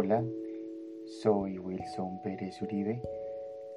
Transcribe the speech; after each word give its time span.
Hola, 0.00 0.24
soy 1.22 1.58
Wilson 1.58 2.22
Pérez 2.22 2.62
Uribe, 2.62 3.02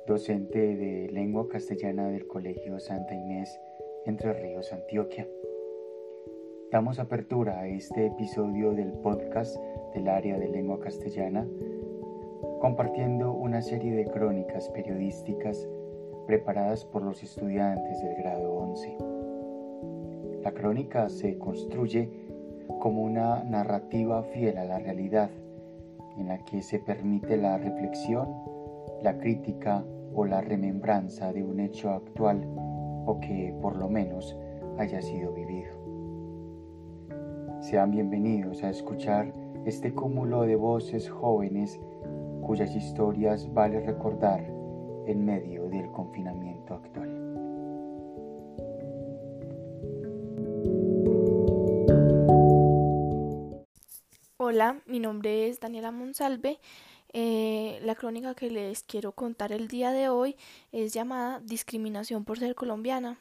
docente 0.05 0.75
de 0.75 1.09
lengua 1.11 1.47
castellana 1.49 2.09
del 2.09 2.27
Colegio 2.27 2.79
Santa 2.79 3.15
Inés 3.15 3.59
Entre 4.05 4.31
Ríos, 4.31 4.71
Antioquia. 4.71 5.27
Damos 6.71 6.99
apertura 6.99 7.61
a 7.61 7.67
este 7.67 8.05
episodio 8.05 8.71
del 8.73 8.91
podcast 8.99 9.57
del 9.95 10.07
área 10.09 10.37
de 10.37 10.47
lengua 10.47 10.79
castellana, 10.79 11.47
compartiendo 12.59 13.33
una 13.33 13.63
serie 13.63 13.95
de 13.95 14.05
crónicas 14.05 14.69
periodísticas 14.69 15.67
preparadas 16.27 16.85
por 16.85 17.01
los 17.01 17.23
estudiantes 17.23 17.99
del 17.99 18.13
grado 18.17 18.53
11. 18.53 18.97
La 20.43 20.51
crónica 20.51 21.09
se 21.09 21.39
construye 21.39 22.11
como 22.79 23.01
una 23.01 23.43
narrativa 23.43 24.21
fiel 24.21 24.59
a 24.59 24.65
la 24.65 24.77
realidad, 24.77 25.31
en 26.21 26.27
la 26.27 26.37
que 26.37 26.61
se 26.61 26.77
permite 26.77 27.35
la 27.35 27.57
reflexión, 27.57 28.29
la 29.01 29.17
crítica 29.17 29.83
o 30.13 30.25
la 30.25 30.39
remembranza 30.41 31.33
de 31.33 31.43
un 31.43 31.59
hecho 31.59 31.89
actual 31.89 32.47
o 33.05 33.19
que 33.19 33.55
por 33.59 33.75
lo 33.75 33.89
menos 33.89 34.37
haya 34.77 35.01
sido 35.01 35.33
vivido. 35.33 35.71
Sean 37.59 37.91
bienvenidos 37.91 38.63
a 38.63 38.69
escuchar 38.69 39.33
este 39.65 39.93
cúmulo 39.93 40.43
de 40.43 40.55
voces 40.55 41.09
jóvenes 41.09 41.79
cuyas 42.41 42.75
historias 42.75 43.51
vale 43.53 43.79
recordar 43.79 44.41
en 45.07 45.25
medio 45.25 45.67
del 45.69 45.91
confinamiento 45.91 46.75
actual. 46.75 47.10
Mi 54.85 54.99
nombre 54.99 55.47
es 55.47 55.59
Daniela 55.59 55.91
Monsalve. 55.91 56.59
Eh, 57.13 57.79
la 57.83 57.95
crónica 57.95 58.35
que 58.35 58.49
les 58.49 58.83
quiero 58.83 59.11
contar 59.11 59.51
el 59.51 59.67
día 59.67 59.91
de 59.91 60.09
hoy 60.09 60.37
es 60.71 60.93
llamada 60.93 61.39
Discriminación 61.41 62.23
por 62.23 62.39
ser 62.39 62.55
colombiana. 62.55 63.19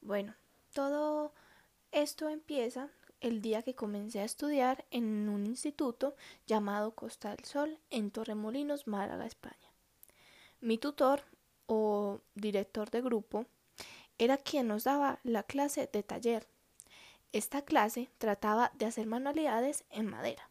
Bueno, 0.00 0.34
todo 0.72 1.32
esto 1.90 2.28
empieza 2.28 2.88
el 3.20 3.42
día 3.42 3.62
que 3.62 3.74
comencé 3.74 4.20
a 4.20 4.24
estudiar 4.24 4.84
en 4.90 5.28
un 5.28 5.46
instituto 5.46 6.14
llamado 6.46 6.94
Costa 6.94 7.30
del 7.30 7.44
Sol 7.44 7.78
en 7.90 8.10
Torremolinos, 8.10 8.86
Málaga, 8.86 9.26
España. 9.26 9.56
Mi 10.60 10.78
tutor 10.78 11.22
o 11.66 12.20
director 12.34 12.90
de 12.90 13.02
grupo 13.02 13.46
era 14.18 14.36
quien 14.36 14.68
nos 14.68 14.84
daba 14.84 15.18
la 15.22 15.42
clase 15.42 15.88
de 15.92 16.02
taller. 16.02 16.46
Esta 17.32 17.62
clase 17.62 18.10
trataba 18.18 18.72
de 18.74 18.86
hacer 18.86 19.06
manualidades 19.06 19.84
en 19.90 20.06
madera, 20.06 20.50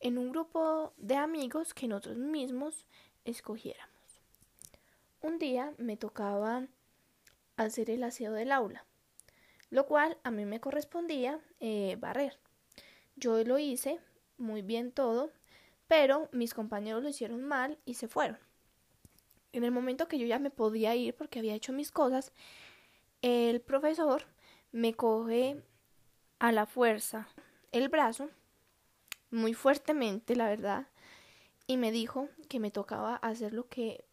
en 0.00 0.18
un 0.18 0.32
grupo 0.32 0.92
de 0.96 1.16
amigos 1.16 1.74
que 1.74 1.88
nosotros 1.88 2.16
mismos 2.16 2.86
escogiéramos. 3.24 3.90
Un 5.20 5.38
día 5.38 5.74
me 5.78 5.96
tocaba 5.96 6.66
hacer 7.56 7.90
el 7.90 8.02
aseo 8.04 8.32
del 8.32 8.52
aula 8.52 8.84
lo 9.70 9.86
cual 9.86 10.18
a 10.24 10.30
mí 10.30 10.44
me 10.44 10.60
correspondía 10.60 11.40
eh, 11.60 11.96
barrer. 11.98 12.38
Yo 13.16 13.42
lo 13.44 13.58
hice 13.58 14.00
muy 14.36 14.62
bien 14.62 14.92
todo, 14.92 15.30
pero 15.86 16.28
mis 16.32 16.54
compañeros 16.54 17.02
lo 17.02 17.08
hicieron 17.08 17.42
mal 17.44 17.78
y 17.84 17.94
se 17.94 18.08
fueron. 18.08 18.38
En 19.52 19.64
el 19.64 19.70
momento 19.70 20.08
que 20.08 20.18
yo 20.18 20.26
ya 20.26 20.38
me 20.38 20.50
podía 20.50 20.94
ir 20.94 21.14
porque 21.14 21.38
había 21.38 21.54
hecho 21.54 21.72
mis 21.72 21.90
cosas, 21.90 22.32
el 23.22 23.60
profesor 23.60 24.24
me 24.72 24.94
coge 24.94 25.62
a 26.40 26.50
la 26.50 26.66
fuerza 26.66 27.28
el 27.72 27.88
brazo, 27.88 28.30
muy 29.30 29.54
fuertemente, 29.54 30.34
la 30.34 30.48
verdad, 30.48 30.88
y 31.68 31.76
me 31.76 31.92
dijo 31.92 32.28
que 32.48 32.58
me 32.58 32.72
tocaba 32.72 33.16
hacer 33.16 33.52
lo 33.52 33.68
que 33.68 34.04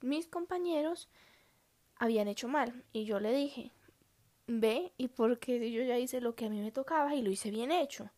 mis 0.00 0.26
compañeros 0.26 1.08
habían 1.96 2.28
hecho 2.28 2.48
mal. 2.48 2.84
Y 2.92 3.04
yo 3.04 3.20
le 3.20 3.34
dije, 3.34 3.70
ve 4.46 4.92
y 4.96 5.08
porque 5.08 5.70
yo 5.70 5.82
ya 5.82 5.98
hice 5.98 6.20
lo 6.22 6.34
que 6.34 6.46
a 6.46 6.50
mí 6.50 6.60
me 6.60 6.72
tocaba 6.72 7.14
y 7.14 7.22
lo 7.22 7.30
hice 7.30 7.50
bien 7.50 7.70
hecho. 7.70 8.10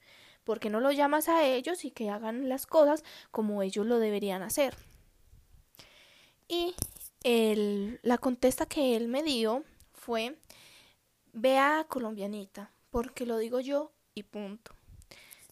porque 0.45 0.71
no 0.71 0.79
lo 0.79 0.93
llamas 0.93 1.29
a 1.29 1.45
ellos 1.45 1.85
y 1.85 1.91
que 1.91 2.09
hagan 2.09 2.49
las 2.49 2.67
cosas 2.67 3.03
como 3.33 3.63
ellos 3.63 3.85
lo 3.85 3.99
deberían 3.99 4.43
hacer? 4.43 4.77
Y 6.47 6.77
el, 7.25 7.99
la 8.05 8.19
contesta 8.19 8.67
que 8.67 8.95
él 8.97 9.09
me 9.09 9.25
dio 9.25 9.65
fue, 9.93 10.39
vea 11.33 11.85
colombianita, 11.89 12.71
porque 12.97 13.27
lo 13.27 13.37
digo 13.37 13.61
yo 13.61 13.93
y 14.15 14.23
punto. 14.23 14.75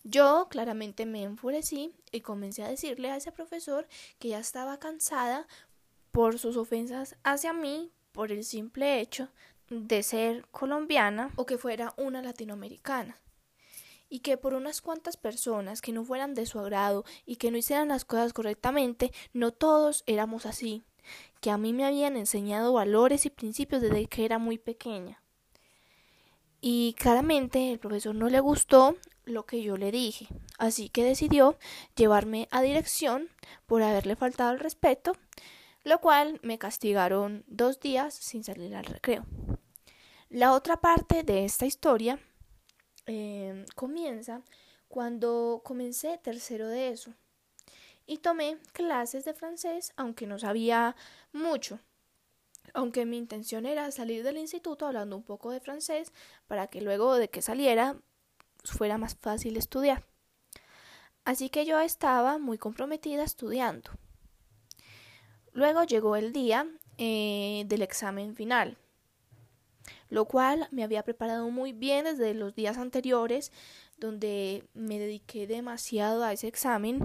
Yo 0.02 0.48
claramente 0.48 1.04
me 1.04 1.24
enfurecí 1.24 1.92
y 2.10 2.22
comencé 2.22 2.62
a 2.62 2.70
decirle 2.70 3.10
a 3.10 3.18
ese 3.18 3.32
profesor 3.32 3.86
que 4.18 4.28
ya 4.28 4.38
estaba 4.38 4.78
cansada 4.78 5.46
por 6.10 6.38
sus 6.38 6.56
ofensas 6.56 7.16
hacia 7.22 7.52
mí 7.52 7.92
por 8.12 8.32
el 8.32 8.44
simple 8.44 8.98
hecho 8.98 9.28
de 9.68 10.02
ser 10.02 10.46
colombiana 10.52 11.32
o 11.36 11.44
que 11.44 11.58
fuera 11.58 11.92
una 11.98 12.22
latinoamericana 12.22 13.20
y 14.08 14.20
que 14.20 14.38
por 14.38 14.54
unas 14.54 14.80
cuantas 14.80 15.18
personas 15.18 15.82
que 15.82 15.92
no 15.92 16.02
fueran 16.02 16.32
de 16.32 16.46
su 16.46 16.58
agrado 16.58 17.04
y 17.26 17.36
que 17.36 17.50
no 17.50 17.58
hicieran 17.58 17.88
las 17.88 18.06
cosas 18.06 18.32
correctamente, 18.32 19.12
no 19.34 19.52
todos 19.52 20.02
éramos 20.06 20.46
así, 20.46 20.82
que 21.42 21.50
a 21.50 21.58
mí 21.58 21.74
me 21.74 21.84
habían 21.84 22.16
enseñado 22.16 22.72
valores 22.72 23.26
y 23.26 23.28
principios 23.28 23.82
desde 23.82 24.06
que 24.06 24.24
era 24.24 24.38
muy 24.38 24.56
pequeña. 24.56 25.23
Y 26.66 26.94
claramente 26.94 27.72
el 27.72 27.78
profesor 27.78 28.14
no 28.14 28.30
le 28.30 28.40
gustó 28.40 28.96
lo 29.26 29.44
que 29.44 29.62
yo 29.62 29.76
le 29.76 29.90
dije, 29.90 30.28
así 30.56 30.88
que 30.88 31.04
decidió 31.04 31.58
llevarme 31.94 32.48
a 32.50 32.62
dirección 32.62 33.28
por 33.66 33.82
haberle 33.82 34.16
faltado 34.16 34.54
el 34.54 34.60
respeto, 34.60 35.12
lo 35.82 36.00
cual 36.00 36.40
me 36.42 36.58
castigaron 36.58 37.44
dos 37.48 37.80
días 37.80 38.14
sin 38.14 38.44
salir 38.44 38.74
al 38.74 38.86
recreo. 38.86 39.26
La 40.30 40.54
otra 40.54 40.78
parte 40.78 41.22
de 41.22 41.44
esta 41.44 41.66
historia 41.66 42.18
em, 43.04 43.66
comienza 43.74 44.40
cuando 44.88 45.60
comencé 45.66 46.16
tercero 46.16 46.68
de 46.68 46.88
eso 46.88 47.12
y 48.06 48.20
tomé 48.20 48.56
clases 48.72 49.26
de 49.26 49.34
francés 49.34 49.92
aunque 49.96 50.26
no 50.26 50.38
sabía 50.38 50.96
mucho 51.30 51.78
aunque 52.74 53.06
mi 53.06 53.16
intención 53.16 53.64
era 53.64 53.90
salir 53.90 54.22
del 54.22 54.36
instituto 54.36 54.86
hablando 54.86 55.16
un 55.16 55.22
poco 55.22 55.50
de 55.50 55.60
francés 55.60 56.12
para 56.46 56.66
que 56.66 56.80
luego 56.80 57.14
de 57.16 57.30
que 57.30 57.40
saliera 57.40 57.96
fuera 58.64 58.98
más 58.98 59.14
fácil 59.14 59.56
estudiar. 59.56 60.04
Así 61.24 61.48
que 61.48 61.64
yo 61.64 61.80
estaba 61.80 62.38
muy 62.38 62.58
comprometida 62.58 63.24
estudiando. 63.24 63.90
Luego 65.52 65.84
llegó 65.84 66.16
el 66.16 66.32
día 66.32 66.66
eh, 66.98 67.64
del 67.66 67.82
examen 67.82 68.34
final 68.34 68.76
lo 70.08 70.26
cual 70.26 70.68
me 70.70 70.84
había 70.84 71.02
preparado 71.02 71.50
muy 71.50 71.72
bien 71.72 72.04
desde 72.04 72.34
los 72.34 72.54
días 72.54 72.78
anteriores, 72.78 73.52
donde 73.98 74.64
me 74.74 74.98
dediqué 74.98 75.46
demasiado 75.46 76.24
a 76.24 76.32
ese 76.32 76.46
examen 76.46 77.04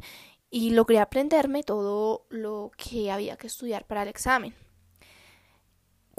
y 0.49 0.71
logré 0.71 0.99
aprenderme 0.99 1.63
todo 1.63 2.25
lo 2.29 2.71
que 2.77 3.11
había 3.11 3.37
que 3.37 3.47
estudiar 3.47 3.85
para 3.85 4.03
el 4.03 4.09
examen. 4.09 4.53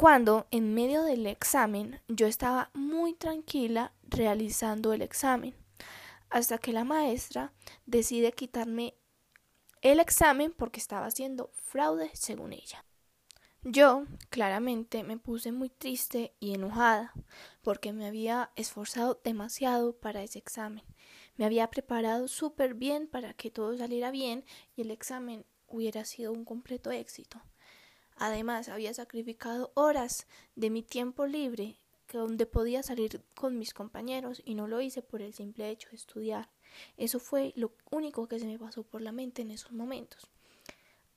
Cuando 0.01 0.47
en 0.51 0.73
medio 0.73 1.03
del 1.03 1.27
examen 1.27 2.01
yo 2.09 2.27
estaba 2.27 2.71
muy 2.73 3.13
tranquila 3.13 3.93
realizando 4.09 4.95
el 4.95 5.03
examen, 5.03 5.55
hasta 6.31 6.57
que 6.57 6.73
la 6.73 6.85
maestra 6.85 7.53
decide 7.85 8.33
quitarme 8.33 8.95
el 9.83 10.01
examen 10.01 10.55
porque 10.57 10.81
estaba 10.81 11.05
haciendo 11.05 11.51
fraude 11.53 12.11
según 12.15 12.55
ella. 12.55 12.83
Yo, 13.63 14.07
claramente, 14.31 15.05
me 15.05 15.19
puse 15.19 15.53
muy 15.53 15.69
triste 15.69 16.35
y 16.41 16.55
enojada, 16.55 17.13
porque 17.61 17.93
me 17.93 18.07
había 18.07 18.53
esforzado 18.57 19.21
demasiado 19.23 20.01
para 20.01 20.23
ese 20.23 20.39
examen. 20.39 20.85
Me 21.37 21.45
había 21.45 21.69
preparado 21.69 22.27
súper 22.27 22.73
bien 22.73 23.07
para 23.07 23.35
que 23.35 23.51
todo 23.51 23.77
saliera 23.77 24.11
bien 24.11 24.47
y 24.75 24.81
el 24.81 24.93
examen 24.93 25.45
hubiera 25.67 26.07
sido 26.07 26.33
un 26.33 26.47
completo 26.47 26.91
éxito. 26.91 27.43
Además, 28.21 28.69
había 28.69 28.93
sacrificado 28.93 29.73
horas 29.75 30.27
de 30.55 30.69
mi 30.69 30.83
tiempo 30.83 31.25
libre 31.25 31.79
donde 32.13 32.45
podía 32.45 32.83
salir 32.83 33.23
con 33.35 33.59
mis 33.59 33.73
compañeros 33.73 34.43
y 34.45 34.55
no 34.55 34.69
lo 34.69 34.83
hice 34.83 35.01
por 35.01 35.23
el 35.23 35.33
simple 35.33 35.71
hecho 35.71 35.89
de 35.89 35.97
estudiar. 35.97 36.51
Eso 36.99 37.19
fue 37.19 37.55
lo 37.57 37.73
único 37.91 38.29
que 38.29 38.39
se 38.39 38.45
me 38.47 38.59
pasó 38.59 38.83
por 38.83 39.01
la 39.01 39.11
mente 39.11 39.41
en 39.41 39.51
esos 39.51 39.73
momentos. 39.73 40.29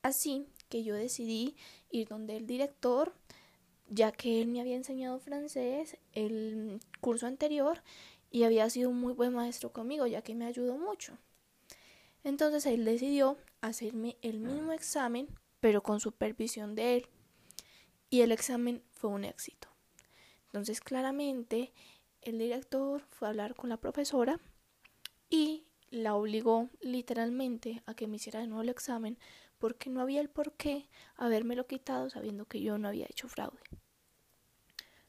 Así 0.01 0.47
que 0.69 0.85
yo 0.85 0.95
decidí 0.95 1.57
ir 1.89 2.07
donde 2.07 2.37
el 2.37 2.47
director, 2.47 3.13
ya 3.89 4.13
que 4.13 4.41
él 4.41 4.47
me 4.47 4.61
había 4.61 4.77
enseñado 4.77 5.19
francés 5.19 5.97
el 6.13 6.79
curso 7.01 7.27
anterior 7.27 7.83
y 8.31 8.43
había 8.43 8.69
sido 8.69 8.89
un 8.89 9.01
muy 9.01 9.11
buen 9.11 9.33
maestro 9.33 9.73
conmigo, 9.73 10.07
ya 10.07 10.21
que 10.21 10.35
me 10.35 10.45
ayudó 10.45 10.77
mucho. 10.77 11.17
Entonces 12.23 12.65
él 12.65 12.85
decidió 12.85 13.37
hacerme 13.59 14.15
el 14.21 14.39
mismo 14.39 14.71
examen, 14.71 15.27
pero 15.63 15.81
con 15.81 16.01
supervisión 16.01 16.75
de 16.75 16.97
él. 16.97 17.07
Y 18.09 18.19
el 18.19 18.33
examen 18.33 18.83
fue 18.91 19.09
un 19.11 19.23
éxito. 19.23 19.69
Entonces 20.47 20.81
claramente 20.81 21.71
el 22.21 22.37
director 22.37 23.01
fue 23.07 23.29
a 23.29 23.31
hablar 23.31 23.55
con 23.55 23.69
la 23.69 23.77
profesora 23.77 24.41
y 25.29 25.63
la 25.89 26.15
obligó 26.15 26.69
literalmente 26.81 27.81
a 27.85 27.93
que 27.93 28.07
me 28.07 28.17
hiciera 28.17 28.41
de 28.41 28.47
nuevo 28.47 28.61
el 28.61 28.67
examen 28.67 29.17
porque 29.57 29.89
no 29.89 30.01
había 30.01 30.19
el 30.19 30.29
por 30.29 30.51
qué 30.51 30.89
habérmelo 31.15 31.65
quitado 31.65 32.09
sabiendo 32.09 32.43
que 32.43 32.61
yo 32.61 32.77
no 32.77 32.89
había 32.89 33.05
hecho 33.05 33.29
fraude. 33.29 33.61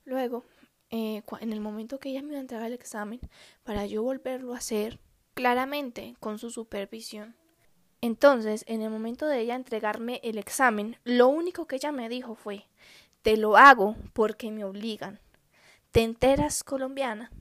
Luego, 0.05 0.45
eh, 0.91 1.25
en 1.41 1.53
el 1.53 1.61
momento 1.61 1.99
que 1.99 2.11
ella 2.11 2.23
me 2.23 2.29
iba 2.29 2.39
a 2.39 2.43
entregar 2.43 2.69
el 2.69 2.75
examen, 2.75 3.19
para 3.65 3.87
yo 3.87 4.05
volverlo 4.05 4.55
a 4.55 4.59
hacer, 4.59 5.01
claramente 5.35 6.15
con 6.21 6.39
su 6.39 6.51
supervisión. 6.51 7.35
Entonces, 8.05 8.67
en 8.69 8.83
el 8.83 8.91
momento 8.91 9.27
de 9.27 9.41
ella 9.41 9.55
entregarme 9.55 10.21
el 10.23 10.37
examen, 10.37 10.99
lo 11.05 11.29
único 11.29 11.67
que 11.67 11.77
ella 11.77 11.91
me 11.91 12.11
dijo 12.11 12.35
fue, 12.35 12.67
te 13.23 13.39
lo 13.39 13.57
hago 13.57 13.97
porque 14.13 14.51
me 14.51 14.63
obligan. 14.63 15.21
¿Te 15.91 16.03
enteras, 16.03 16.65
colombiana? 16.65 17.33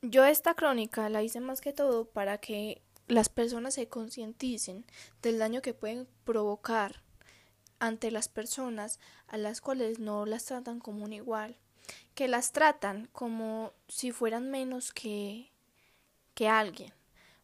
Yo 0.00 0.24
esta 0.24 0.54
crónica 0.54 1.08
la 1.08 1.24
hice 1.24 1.40
más 1.40 1.60
que 1.60 1.72
todo 1.72 2.04
para 2.04 2.38
que 2.38 2.82
las 3.08 3.28
personas 3.28 3.74
se 3.74 3.88
concienticen 3.88 4.86
del 5.22 5.40
daño 5.40 5.60
que 5.60 5.74
pueden 5.74 6.06
provocar 6.22 7.02
ante 7.80 8.12
las 8.12 8.28
personas 8.28 9.00
a 9.26 9.38
las 9.38 9.60
cuales 9.60 9.98
no 9.98 10.24
las 10.24 10.44
tratan 10.44 10.78
como 10.78 11.04
un 11.04 11.14
igual, 11.14 11.58
que 12.14 12.28
las 12.28 12.52
tratan 12.52 13.08
como 13.10 13.72
si 13.88 14.12
fueran 14.12 14.52
menos 14.52 14.92
que, 14.92 15.50
que 16.34 16.46
alguien, 16.46 16.92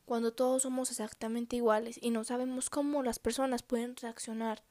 cuando 0.09 0.33
todos 0.33 0.63
somos 0.63 0.91
exactamente 0.91 1.57
iguales 1.57 1.99
y 2.01 2.09
no 2.09 2.25
sabemos 2.25 2.71
cómo 2.71 3.03
las 3.03 3.19
personas 3.19 3.63
pueden 3.63 3.95
reaccionar 3.95 4.63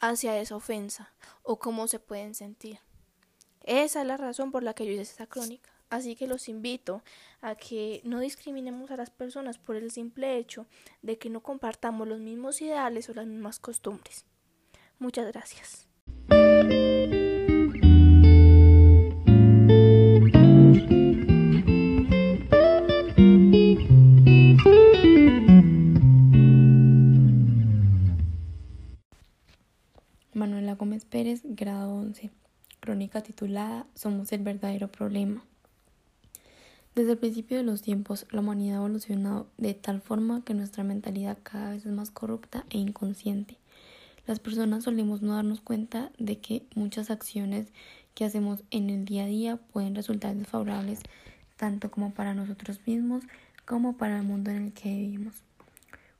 hacia 0.00 0.36
esa 0.40 0.56
ofensa 0.56 1.14
o 1.44 1.60
cómo 1.60 1.86
se 1.86 2.00
pueden 2.00 2.34
sentir. 2.34 2.80
Esa 3.62 4.02
es 4.02 4.06
la 4.06 4.16
razón 4.16 4.50
por 4.50 4.64
la 4.64 4.74
que 4.74 4.84
yo 4.84 4.90
hice 4.90 5.02
esta 5.02 5.28
crónica. 5.28 5.70
Así 5.90 6.16
que 6.16 6.26
los 6.26 6.48
invito 6.48 7.04
a 7.40 7.54
que 7.54 8.00
no 8.02 8.18
discriminemos 8.18 8.90
a 8.90 8.96
las 8.96 9.10
personas 9.10 9.58
por 9.58 9.76
el 9.76 9.92
simple 9.92 10.38
hecho 10.38 10.66
de 11.02 11.18
que 11.18 11.30
no 11.30 11.40
compartamos 11.40 12.08
los 12.08 12.18
mismos 12.18 12.60
ideales 12.60 13.08
o 13.08 13.14
las 13.14 13.26
mismas 13.26 13.60
costumbres. 13.60 14.26
Muchas 14.98 15.28
gracias. 15.28 15.88
Grado 31.44 31.94
11. 31.94 32.30
Crónica 32.80 33.22
titulada 33.22 33.86
Somos 33.94 34.32
el 34.32 34.42
verdadero 34.42 34.88
problema. 34.88 35.44
Desde 36.94 37.12
el 37.12 37.18
principio 37.18 37.58
de 37.58 37.62
los 37.62 37.82
tiempos, 37.82 38.26
la 38.30 38.40
humanidad 38.40 38.76
ha 38.76 38.78
evolucionado 38.78 39.46
de 39.58 39.74
tal 39.74 40.00
forma 40.00 40.42
que 40.42 40.54
nuestra 40.54 40.84
mentalidad 40.84 41.36
cada 41.42 41.70
vez 41.70 41.84
es 41.84 41.92
más 41.92 42.10
corrupta 42.10 42.64
e 42.70 42.78
inconsciente. 42.78 43.58
Las 44.26 44.40
personas 44.40 44.84
solemos 44.84 45.20
no 45.20 45.34
darnos 45.34 45.60
cuenta 45.60 46.10
de 46.18 46.38
que 46.38 46.62
muchas 46.74 47.10
acciones 47.10 47.66
que 48.14 48.24
hacemos 48.24 48.64
en 48.70 48.88
el 48.88 49.04
día 49.04 49.24
a 49.24 49.26
día 49.26 49.56
pueden 49.56 49.94
resultar 49.94 50.34
desfavorables 50.34 51.00
tanto 51.56 51.90
como 51.90 52.14
para 52.14 52.32
nosotros 52.32 52.80
mismos 52.86 53.22
como 53.66 53.96
para 53.98 54.16
el 54.16 54.22
mundo 54.22 54.50
en 54.50 54.64
el 54.64 54.72
que 54.72 54.88
vivimos. 54.88 55.34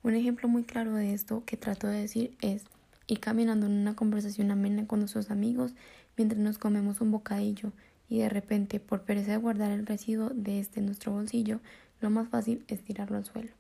Un 0.03 0.15
ejemplo 0.15 0.49
muy 0.49 0.65
claro 0.65 0.93
de 0.93 1.15
esto 1.15 1.45
que 1.47 1.57
trato 1.57 1.87
de 1.87 2.01
decir 2.01 2.37
es 2.43 2.67
ir 3.07 3.21
caminando 3.21 3.67
en 3.67 3.73
una 3.73 3.97
conversación 3.97 4.51
amena 4.51 4.87
con 4.87 5.01
nuestros 5.01 5.31
amigos 5.31 5.75
mientras 6.17 6.41
nos 6.41 6.59
comemos 6.59 7.01
un 7.01 7.11
bocadillo 7.11 7.73
y 8.09 8.19
de 8.19 8.29
repente, 8.29 8.81
por 8.81 9.03
pereza 9.03 9.33
de 9.33 9.39
guardar 9.39 9.71
el 9.71 9.87
residuo 9.87 10.31
de 10.31 10.61
este 10.61 10.81
en 10.81 10.87
nuestro 10.87 11.13
bolsillo, 11.13 11.61
lo 12.01 12.11
más 12.11 12.29
fácil 12.29 12.65
es 12.69 12.83
tirarlo 12.85 13.17
al 13.17 13.25
suelo. 13.25 13.51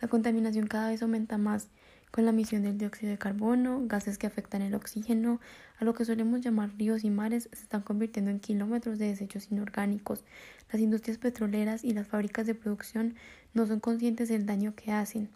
La 0.00 0.08
contaminación 0.08 0.66
cada 0.66 0.88
vez 0.88 1.02
aumenta 1.02 1.36
más 1.36 1.68
con 2.10 2.24
la 2.24 2.30
emisión 2.30 2.62
del 2.62 2.78
dióxido 2.78 3.10
de 3.10 3.18
carbono, 3.18 3.82
gases 3.86 4.18
que 4.18 4.26
afectan 4.26 4.62
el 4.62 4.74
oxígeno, 4.74 5.40
a 5.78 5.84
lo 5.84 5.94
que 5.94 6.04
solemos 6.04 6.40
llamar 6.40 6.70
ríos 6.76 7.04
y 7.04 7.10
mares 7.10 7.48
se 7.52 7.62
están 7.62 7.82
convirtiendo 7.82 8.30
en 8.30 8.40
kilómetros 8.40 8.98
de 8.98 9.06
desechos 9.06 9.50
inorgánicos. 9.50 10.24
Las 10.72 10.80
industrias 10.80 11.18
petroleras 11.18 11.84
y 11.84 11.92
las 11.92 12.08
fábricas 12.08 12.46
de 12.46 12.54
producción 12.54 13.14
no 13.54 13.66
son 13.66 13.80
conscientes 13.80 14.28
del 14.28 14.46
daño 14.46 14.74
que 14.74 14.92
hacen 14.92 15.28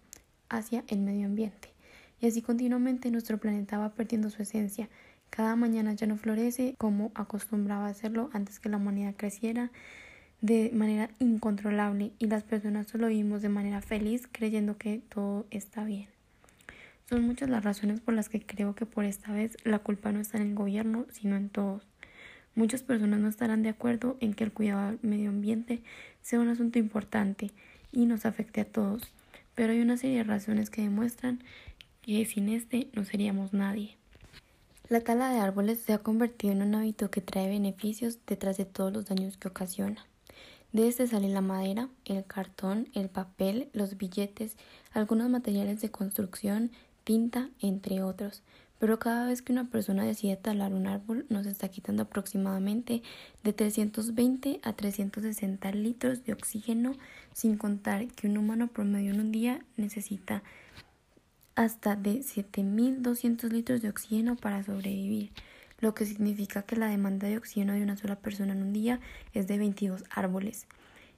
hacia 0.49 0.85
el 0.89 1.01
medio 1.01 1.27
ambiente. 1.27 1.74
Y 2.25 2.27
así 2.27 2.41
continuamente 2.41 3.11
nuestro 3.11 3.37
planeta 3.37 3.77
va 3.77 3.93
perdiendo 3.93 4.31
su 4.31 4.41
esencia, 4.41 4.89
cada 5.29 5.57
mañana 5.57 5.93
ya 5.93 6.07
no 6.07 6.17
florece 6.17 6.75
como 6.79 7.13
acostumbraba 7.15 7.87
hacerlo 7.87 8.31
antes 8.33 8.61
que 8.61 8.71
la 8.71 8.79
humanidad 8.79 9.13
creciera 9.15 9.71
de 10.41 10.71
manera 10.73 11.11
incontrolable 11.19 12.13
y 12.19 12.29
las 12.29 12.43
personas 12.43 12.87
solo 12.87 13.09
vivimos 13.09 13.43
de 13.43 13.51
manera 13.51 13.83
feliz 13.83 14.27
creyendo 14.33 14.79
que 14.79 15.03
todo 15.07 15.47
está 15.51 15.85
bien. 15.85 16.09
Son 17.11 17.23
muchas 17.25 17.51
las 17.51 17.63
razones 17.63 18.01
por 18.01 18.15
las 18.15 18.31
que 18.31 18.41
creo 18.41 18.75
que 18.75 18.87
por 18.87 19.05
esta 19.05 19.31
vez 19.31 19.59
la 19.63 19.81
culpa 19.81 20.11
no 20.11 20.21
está 20.21 20.39
en 20.39 20.49
el 20.49 20.55
gobierno, 20.55 21.05
sino 21.13 21.37
en 21.37 21.51
todos. 21.51 21.87
Muchas 22.55 22.83
personas 22.83 23.21
no 23.21 23.29
estarán 23.29 23.63
de 23.63 23.69
acuerdo 23.69 24.17
en 24.21 24.33
que 24.33 24.45
el 24.45 24.53
cuidado 24.53 24.93
del 24.93 24.99
medio 25.03 25.29
ambiente 25.29 25.83
sea 26.23 26.41
un 26.41 26.49
asunto 26.49 26.79
importante 26.79 27.51
y 27.93 28.07
nos 28.07 28.25
afecte 28.25 28.63
a 28.63 28.65
todos, 28.65 29.13
pero 29.55 29.73
hay 29.73 29.81
una 29.81 29.99
serie 29.99 30.17
de 30.17 30.25
razones 30.25 30.71
que 30.71 30.81
demuestran 30.81 31.41
que 32.05 32.27
sin 32.27 32.51
este 32.51 32.89
no 32.93 33.05
seríamos 33.05 33.55
nadie. 33.55 33.97
La 34.91 35.01
tala 35.01 35.31
de 35.31 35.39
árboles 35.39 35.79
se 35.79 35.95
ha 35.95 35.99
convertido 35.99 36.53
en 36.53 36.61
un 36.61 36.75
hábito 36.75 37.11
que 37.11 37.23
trae 37.23 37.49
beneficios 37.49 38.19
detrás 38.27 38.59
de 38.59 38.67
todos 38.67 38.93
los 38.93 39.07
daños 39.07 39.39
que 39.39 39.49
ocasiona. 39.49 40.05
De 40.73 40.87
este 40.87 41.07
sale 41.07 41.29
la 41.29 41.41
madera, 41.41 41.89
el 42.05 42.27
cartón, 42.27 42.89
el 42.95 43.09
papel, 43.09 43.71
los 43.73 43.97
billetes, 43.97 44.59
algunos 44.93 45.31
materiales 45.31 45.81
de 45.81 45.91
construcción, 45.91 46.73
tinta, 47.05 47.49
entre 47.61 48.03
otros. 48.03 48.43
Pero 48.79 48.99
cada 48.99 49.27
vez 49.27 49.41
que 49.41 49.53
una 49.53 49.71
persona 49.71 50.05
decide 50.05 50.37
talar 50.37 50.75
un 50.75 50.87
árbol 50.87 51.25
nos 51.31 51.47
está 51.47 51.69
quitando 51.69 52.03
aproximadamente 52.03 53.03
de 53.43 53.53
320 53.55 54.61
a 54.63 54.75
360 54.75 55.73
litros 55.73 56.25
de 56.25 56.35
oxígeno, 56.35 56.93
sin 57.33 57.57
contar 57.57 58.09
que 58.09 58.27
un 58.27 58.37
humano 58.37 58.69
promedio 58.69 59.15
en 59.15 59.21
un 59.21 59.33
día 59.33 59.65
necesita 59.79 60.43
hasta 61.55 61.97
de 61.97 62.21
7.200 62.21 63.51
litros 63.51 63.83
de 63.83 63.89
oxígeno 63.89 64.37
para 64.37 64.63
sobrevivir, 64.63 65.31
lo 65.81 65.95
que 65.95 66.07
significa 66.07 66.63
que 66.63 66.77
la 66.77 66.89
demanda 66.89 67.29
de 67.29 67.37
oxígeno 67.37 67.75
de 67.75 67.83
una 67.83 67.97
sola 67.97 68.17
persona 68.17 68.53
en 68.53 68.63
un 68.63 68.73
día 68.73 69.01
es 69.33 69.47
de 69.47 69.59
22 69.59 70.05
árboles. 70.11 70.67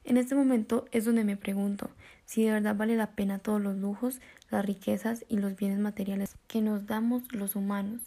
En 0.05 0.17
este 0.17 0.35
momento 0.35 0.87
es 0.93 1.05
donde 1.05 1.25
me 1.25 1.37
pregunto 1.37 1.91
si 2.27 2.45
de 2.45 2.53
verdad 2.53 2.77
vale 2.77 2.97
la 2.97 3.13
pena 3.13 3.39
todos 3.39 3.61
los 3.61 3.77
lujos, 3.77 4.21
las 4.51 4.65
riquezas 4.65 5.25
y 5.29 5.37
los 5.37 5.57
bienes 5.57 5.79
materiales 5.79 6.37
que 6.47 6.61
nos 6.61 6.87
damos 6.87 7.33
los 7.33 7.57
humanos, 7.57 8.03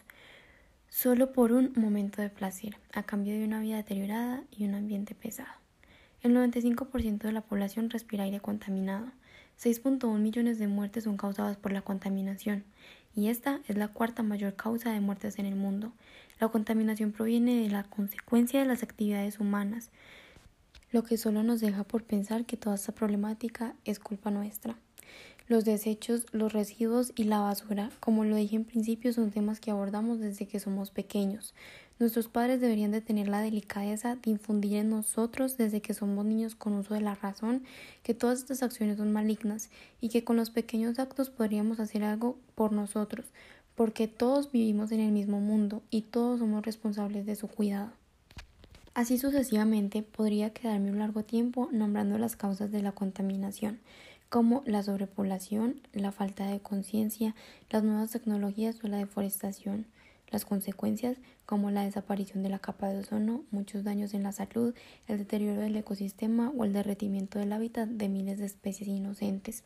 solo 0.90 1.34
por 1.34 1.52
un 1.52 1.74
momento 1.76 2.22
de 2.22 2.30
placer, 2.30 2.78
a 2.94 3.04
cambio 3.04 3.34
de 3.34 3.44
una 3.44 3.60
vida 3.60 3.78
deteriorada 3.78 4.44
y 4.52 4.66
un 4.66 4.76
ambiente 4.76 5.16
pesado. 5.16 5.54
El 6.22 6.36
95% 6.36 7.20
de 7.20 7.32
la 7.32 7.42
población 7.42 7.90
respira 7.90 8.26
aire 8.26 8.42
contaminado. 8.42 9.08
6.1 9.62 10.20
millones 10.20 10.58
de 10.58 10.68
muertes 10.68 11.04
son 11.04 11.18
causadas 11.18 11.58
por 11.58 11.74
la 11.74 11.82
contaminación, 11.82 12.64
y 13.14 13.28
esta 13.28 13.60
es 13.68 13.78
la 13.78 13.90
cuarta 13.90 14.24
mayor 14.24 14.56
causa 14.56 14.94
de 14.94 15.02
muertes 15.02 15.38
en 15.38 15.46
el 15.46 15.56
mundo. 15.56 15.92
La 16.40 16.48
contaminación 16.48 17.12
proviene 17.12 17.62
de 17.62 17.70
la 17.70 17.84
consecuencia 17.84 18.62
de 18.62 18.66
las 18.66 18.84
actividades 18.84 19.40
humanas, 19.40 19.90
lo 20.92 21.04
que 21.04 21.18
solo 21.18 21.44
nos 21.44 21.60
deja 21.60 21.84
por 21.84 22.04
pensar 22.04 22.46
que 22.46 22.56
toda 22.56 22.76
esta 22.76 22.94
problemática 22.94 23.76
es 23.84 24.00
culpa 24.00 24.32
nuestra. 24.32 24.78
Los 25.50 25.66
desechos, 25.66 26.26
los 26.32 26.54
residuos 26.54 27.12
y 27.16 27.26
la 27.26 27.40
basura, 27.40 27.90
como 28.00 28.24
lo 28.24 28.38
dije 28.38 28.56
en 28.56 28.66
principio, 28.66 29.12
son 29.12 29.32
temas 29.32 29.60
que 29.60 29.72
abordamos 29.72 30.20
desde 30.20 30.48
que 30.48 30.60
somos 30.60 30.90
pequeños. 30.90 31.54
Nuestros 32.00 32.30
padres 32.30 32.62
deberían 32.62 32.92
de 32.92 33.02
tener 33.02 33.28
la 33.28 33.42
delicadeza 33.42 34.16
de 34.16 34.32
infundir 34.32 34.78
en 34.78 34.90
nosotros 34.90 35.58
desde 35.58 35.82
que 35.82 35.94
somos 35.94 36.26
niños 36.26 36.56
con 36.56 36.74
uso 36.74 36.94
de 36.94 37.02
la 37.02 37.14
razón 37.14 37.64
que 38.04 38.14
todas 38.14 38.40
estas 38.40 38.64
acciones 38.64 38.98
son 38.98 39.12
malignas 39.12 39.70
y 40.00 40.08
que 40.08 40.24
con 40.24 40.38
los 40.38 40.50
pequeños 40.50 40.98
actos 40.98 41.30
podríamos 41.30 41.82
hacer 41.82 42.06
algo 42.06 42.38
por 42.56 42.72
nosotros, 42.72 43.26
porque 43.76 44.08
todos 44.08 44.50
vivimos 44.50 44.94
en 44.94 45.02
el 45.02 45.12
mismo 45.12 45.42
mundo 45.42 45.84
y 45.90 46.04
todos 46.04 46.40
somos 46.40 46.66
responsables 46.66 47.26
de 47.26 47.36
su 47.36 47.50
cuidado. 47.50 47.92
Así 48.94 49.18
sucesivamente 49.18 50.02
podría 50.02 50.52
quedarme 50.52 50.92
un 50.92 51.00
largo 51.00 51.24
tiempo 51.24 51.68
nombrando 51.74 52.18
las 52.18 52.38
causas 52.38 52.72
de 52.72 52.82
la 52.82 52.94
contaminación, 52.94 53.78
como 54.30 54.64
la 54.66 54.84
sobrepoblación, 54.84 55.82
la 55.92 56.14
falta 56.14 56.48
de 56.48 56.62
conciencia, 56.62 57.36
las 57.70 57.84
nuevas 57.84 58.12
tecnologías 58.12 58.82
o 58.86 58.88
la 58.88 58.98
deforestación. 58.98 59.86
Las 60.30 60.46
consecuencias, 60.46 61.18
como 61.46 61.72
la 61.72 61.84
desaparición 61.84 62.44
de 62.44 62.50
la 62.50 62.60
capa 62.60 62.90
de 62.90 63.00
ozono, 63.00 63.44
muchos 63.50 63.84
daños 63.84 64.14
en 64.14 64.24
la 64.24 64.32
salud, 64.32 64.76
el 65.08 65.18
deterioro 65.18 65.62
del 65.62 65.76
ecosistema 65.76 66.52
o 66.56 66.66
el 66.66 66.74
derretimiento 66.74 67.40
del 67.40 67.52
hábitat 67.52 67.90
de 67.90 68.10
miles 68.10 68.38
de 68.38 68.46
especies 68.46 68.88
inocentes. 68.90 69.64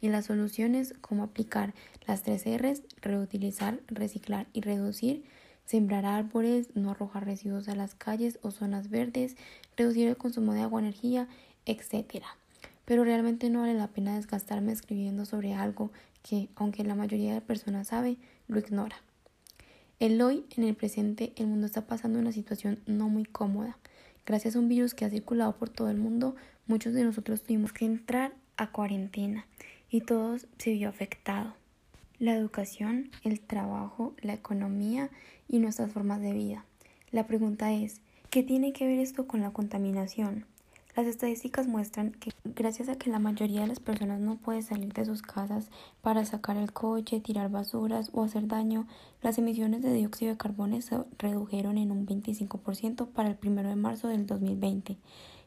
Y 0.00 0.08
las 0.08 0.24
soluciones, 0.26 0.94
como 1.02 1.22
aplicar 1.22 1.74
las 2.06 2.22
tres 2.22 2.44
R's, 2.46 2.82
reutilizar, 3.02 3.80
reciclar 3.88 4.46
y 4.54 4.62
reducir, 4.62 5.24
sembrar 5.66 6.06
árboles, 6.06 6.70
no 6.74 6.90
arrojar 6.90 7.26
residuos 7.26 7.68
a 7.68 7.76
las 7.76 7.94
calles 7.94 8.38
o 8.40 8.50
zonas 8.50 8.88
verdes, 8.88 9.36
reducir 9.76 10.08
el 10.08 10.16
consumo 10.16 10.54
de 10.54 10.62
agua, 10.62 10.80
energía, 10.80 11.28
etc. 11.66 12.24
pero 12.86 13.04
realmente 13.04 13.50
no 13.50 13.60
vale 13.60 13.74
la 13.74 13.88
pena 13.88 14.16
desgastarme 14.16 14.72
escribiendo 14.72 15.26
sobre 15.26 15.52
algo 15.52 15.92
que, 16.22 16.48
aunque 16.56 16.84
la 16.84 16.94
mayoría 16.94 17.34
de 17.34 17.40
personas 17.42 17.88
sabe, 17.88 18.16
lo 18.48 18.58
ignora. 18.58 18.96
El 20.00 20.22
hoy, 20.22 20.46
en 20.56 20.64
el 20.64 20.74
presente, 20.74 21.34
el 21.36 21.46
mundo 21.46 21.66
está 21.66 21.86
pasando 21.86 22.18
una 22.18 22.32
situación 22.32 22.80
no 22.86 23.10
muy 23.10 23.26
cómoda. 23.26 23.76
Gracias 24.24 24.56
a 24.56 24.58
un 24.58 24.66
virus 24.66 24.94
que 24.94 25.04
ha 25.04 25.10
circulado 25.10 25.54
por 25.56 25.68
todo 25.68 25.90
el 25.90 25.98
mundo, 25.98 26.34
muchos 26.66 26.94
de 26.94 27.04
nosotros 27.04 27.42
tuvimos 27.42 27.74
que 27.74 27.84
entrar 27.84 28.32
a 28.56 28.72
cuarentena 28.72 29.44
y 29.90 30.00
todo 30.00 30.38
se 30.56 30.72
vio 30.72 30.88
afectado. 30.88 31.52
La 32.18 32.34
educación, 32.34 33.10
el 33.24 33.40
trabajo, 33.40 34.14
la 34.22 34.32
economía 34.32 35.10
y 35.48 35.58
nuestras 35.58 35.92
formas 35.92 36.22
de 36.22 36.32
vida. 36.32 36.64
La 37.10 37.26
pregunta 37.26 37.70
es, 37.74 38.00
¿qué 38.30 38.42
tiene 38.42 38.72
que 38.72 38.86
ver 38.86 39.00
esto 39.00 39.26
con 39.26 39.42
la 39.42 39.50
contaminación? 39.50 40.46
Las 40.96 41.06
estadísticas 41.06 41.68
muestran 41.68 42.10
que 42.10 42.32
gracias 42.44 42.88
a 42.88 42.96
que 42.96 43.10
la 43.10 43.20
mayoría 43.20 43.60
de 43.60 43.68
las 43.68 43.78
personas 43.78 44.20
no 44.20 44.38
puede 44.38 44.62
salir 44.62 44.92
de 44.92 45.04
sus 45.04 45.22
casas 45.22 45.70
para 46.02 46.24
sacar 46.24 46.56
el 46.56 46.72
coche, 46.72 47.20
tirar 47.20 47.48
basuras 47.48 48.10
o 48.12 48.24
hacer 48.24 48.48
daño, 48.48 48.88
las 49.22 49.38
emisiones 49.38 49.82
de 49.82 49.92
dióxido 49.92 50.32
de 50.32 50.38
carbono 50.38 50.80
se 50.80 50.98
redujeron 51.16 51.78
en 51.78 51.92
un 51.92 52.06
25% 52.06 53.06
para 53.06 53.30
el 53.30 53.38
1 53.40 53.62
de 53.62 53.76
marzo 53.76 54.08
del 54.08 54.26
2020. 54.26 54.96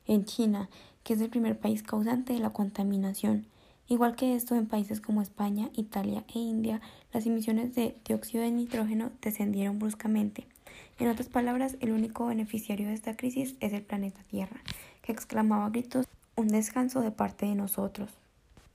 En 0.07 0.23
China, 0.23 0.69
que 1.03 1.13
es 1.13 1.21
el 1.21 1.29
primer 1.29 1.59
país 1.59 1.83
causante 1.83 2.31
de 2.31 2.39
la 2.39 2.51
contaminación. 2.51 3.45
Igual 3.89 4.15
que 4.15 4.35
esto, 4.35 4.55
en 4.55 4.67
países 4.67 5.01
como 5.01 5.21
España, 5.21 5.69
Italia 5.73 6.23
e 6.33 6.39
India, 6.39 6.79
las 7.11 7.25
emisiones 7.25 7.75
de 7.75 7.97
dióxido 8.05 8.43
de 8.43 8.51
nitrógeno 8.51 9.11
descendieron 9.21 9.77
bruscamente. 9.77 10.47
En 10.99 11.09
otras 11.09 11.27
palabras, 11.27 11.75
el 11.81 11.91
único 11.91 12.27
beneficiario 12.27 12.87
de 12.87 12.93
esta 12.93 13.17
crisis 13.17 13.55
es 13.59 13.73
el 13.73 13.83
planeta 13.83 14.23
Tierra 14.23 14.61
que 15.03 15.11
exclamaba 15.11 15.67
a 15.67 15.69
gritos 15.69 16.07
un 16.35 16.47
descanso 16.47 17.01
de 17.01 17.11
parte 17.11 17.45
de 17.45 17.53
nosotros. 17.53 18.09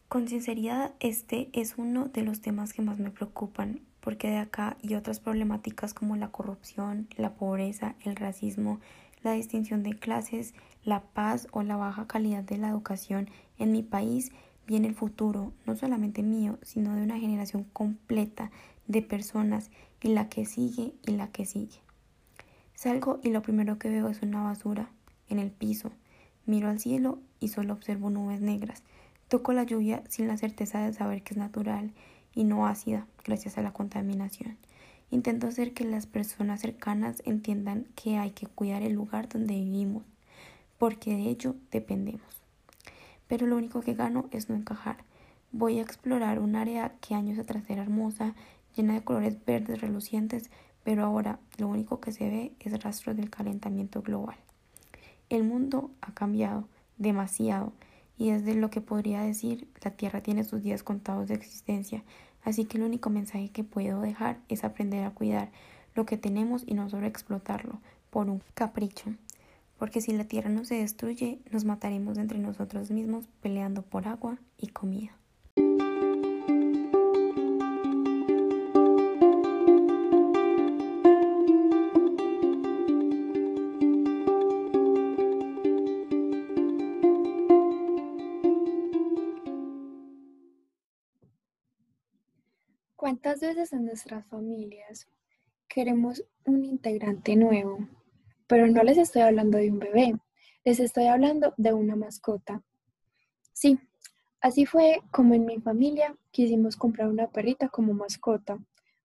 Con 0.08 0.28
sinceridad, 0.28 0.92
este 1.00 1.48
es 1.52 1.74
uno 1.76 2.04
de 2.06 2.22
los 2.22 2.40
temas 2.40 2.72
que 2.72 2.82
más 2.82 2.98
me 2.98 3.10
preocupan, 3.10 3.80
porque 4.00 4.30
de 4.30 4.38
acá 4.38 4.76
y 4.80 4.94
otras 4.94 5.18
problemáticas 5.18 5.92
como 5.92 6.16
la 6.16 6.28
corrupción, 6.28 7.08
la 7.16 7.34
pobreza, 7.34 7.96
el 8.04 8.14
racismo, 8.14 8.78
la 9.22 9.32
distinción 9.32 9.82
de 9.82 9.98
clases, 9.98 10.54
la 10.84 11.00
paz 11.00 11.48
o 11.50 11.62
la 11.62 11.76
baja 11.76 12.06
calidad 12.06 12.44
de 12.44 12.58
la 12.58 12.68
educación 12.68 13.28
en 13.58 13.72
mi 13.72 13.82
país 13.82 14.30
viene 14.66 14.86
el 14.86 14.94
futuro, 14.94 15.52
no 15.66 15.76
solamente 15.76 16.22
mío, 16.22 16.58
sino 16.62 16.94
de 16.94 17.02
una 17.02 17.18
generación 17.18 17.64
completa 17.72 18.50
de 18.86 19.02
personas 19.02 19.70
y 20.00 20.08
la 20.08 20.28
que 20.28 20.44
sigue 20.44 20.94
y 21.06 21.12
la 21.12 21.28
que 21.28 21.46
sigue. 21.46 21.80
Salgo 22.74 23.18
y 23.22 23.30
lo 23.30 23.42
primero 23.42 23.78
que 23.78 23.88
veo 23.88 24.08
es 24.08 24.22
una 24.22 24.42
basura 24.42 24.88
en 25.28 25.38
el 25.38 25.50
piso, 25.50 25.90
Miro 26.48 26.70
al 26.70 26.80
cielo 26.80 27.18
y 27.40 27.48
solo 27.48 27.74
observo 27.74 28.08
nubes 28.08 28.40
negras. 28.40 28.82
Toco 29.28 29.52
la 29.52 29.64
lluvia 29.64 30.02
sin 30.08 30.28
la 30.28 30.38
certeza 30.38 30.80
de 30.80 30.94
saber 30.94 31.22
que 31.22 31.34
es 31.34 31.36
natural 31.36 31.92
y 32.34 32.44
no 32.44 32.66
ácida 32.66 33.06
gracias 33.22 33.58
a 33.58 33.62
la 33.62 33.74
contaminación. 33.74 34.56
Intento 35.10 35.46
hacer 35.46 35.74
que 35.74 35.84
las 35.84 36.06
personas 36.06 36.62
cercanas 36.62 37.20
entiendan 37.26 37.84
que 37.94 38.16
hay 38.16 38.30
que 38.30 38.46
cuidar 38.46 38.80
el 38.80 38.94
lugar 38.94 39.28
donde 39.28 39.56
vivimos, 39.56 40.04
porque 40.78 41.10
de 41.10 41.28
ello 41.28 41.54
dependemos. 41.70 42.40
Pero 43.26 43.46
lo 43.46 43.58
único 43.58 43.82
que 43.82 43.92
gano 43.92 44.24
es 44.30 44.48
no 44.48 44.56
encajar. 44.56 45.04
Voy 45.52 45.80
a 45.80 45.82
explorar 45.82 46.38
un 46.38 46.56
área 46.56 46.94
que 47.02 47.14
años 47.14 47.38
atrás 47.38 47.64
era 47.68 47.82
hermosa, 47.82 48.34
llena 48.74 48.94
de 48.94 49.04
colores 49.04 49.36
verdes 49.44 49.82
relucientes, 49.82 50.48
pero 50.82 51.04
ahora 51.04 51.40
lo 51.58 51.68
único 51.68 52.00
que 52.00 52.12
se 52.12 52.30
ve 52.30 52.52
es 52.60 52.82
rastros 52.82 53.18
del 53.18 53.28
calentamiento 53.28 54.00
global. 54.00 54.38
El 55.30 55.44
mundo 55.44 55.90
ha 56.00 56.12
cambiado 56.14 56.68
demasiado 56.96 57.72
y 58.16 58.30
desde 58.30 58.54
lo 58.54 58.70
que 58.70 58.80
podría 58.80 59.22
decir, 59.22 59.68
la 59.84 59.90
Tierra 59.90 60.22
tiene 60.22 60.44
sus 60.44 60.62
días 60.62 60.82
contados 60.82 61.28
de 61.28 61.34
existencia, 61.34 62.02
así 62.42 62.64
que 62.64 62.78
el 62.78 62.84
único 62.84 63.10
mensaje 63.10 63.50
que 63.50 63.62
puedo 63.62 64.00
dejar 64.00 64.38
es 64.48 64.64
aprender 64.64 65.04
a 65.04 65.10
cuidar 65.10 65.50
lo 65.94 66.06
que 66.06 66.16
tenemos 66.16 66.64
y 66.66 66.74
no 66.74 66.88
sobreexplotarlo 66.88 67.80
por 68.10 68.30
un 68.30 68.42
capricho. 68.54 69.14
Porque 69.78 70.00
si 70.00 70.12
la 70.12 70.24
Tierra 70.24 70.48
no 70.48 70.64
se 70.64 70.76
destruye, 70.76 71.40
nos 71.52 71.64
mataremos 71.64 72.18
entre 72.18 72.38
nosotros 72.38 72.90
mismos 72.90 73.28
peleando 73.40 73.82
por 73.82 74.08
agua 74.08 74.38
y 74.56 74.68
comida. 74.68 75.17
¿Cuántas 93.38 93.56
veces 93.56 93.72
en 93.72 93.84
nuestras 93.84 94.26
familias 94.26 95.06
queremos 95.68 96.24
un 96.44 96.64
integrante 96.64 97.36
nuevo? 97.36 97.88
Pero 98.48 98.66
no 98.66 98.82
les 98.82 98.98
estoy 98.98 99.22
hablando 99.22 99.58
de 99.58 99.70
un 99.70 99.78
bebé, 99.78 100.16
les 100.64 100.80
estoy 100.80 101.06
hablando 101.06 101.54
de 101.56 101.72
una 101.72 101.94
mascota. 101.94 102.64
Sí, 103.52 103.78
así 104.40 104.66
fue 104.66 105.02
como 105.12 105.34
en 105.34 105.46
mi 105.46 105.60
familia 105.60 106.16
quisimos 106.32 106.76
comprar 106.76 107.06
una 107.06 107.30
perrita 107.30 107.68
como 107.68 107.94
mascota, 107.94 108.58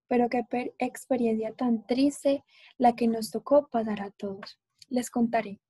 pero 0.08 0.28
qué 0.28 0.44
experiencia 0.80 1.52
tan 1.52 1.86
triste 1.86 2.42
la 2.76 2.96
que 2.96 3.06
nos 3.06 3.30
tocó 3.30 3.68
pasar 3.68 4.02
a 4.02 4.10
todos. 4.10 4.58
Les 4.88 5.10
contaré. 5.10 5.60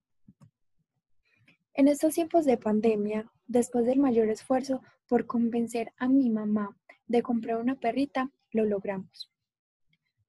En 1.75 1.87
estos 1.87 2.14
tiempos 2.14 2.47
de 2.47 2.56
pandemia, 2.56 3.30
después 3.47 3.85
del 3.85 3.99
mayor 3.99 4.28
esfuerzo 4.28 4.80
por 5.06 5.26
convencer 5.26 5.92
a 5.99 6.09
mi 6.09 6.30
mamá 6.30 6.75
de 7.06 7.21
comprar 7.21 7.61
una 7.61 7.75
perrita, 7.75 8.30
lo 8.54 8.64
logramos. 8.64 9.30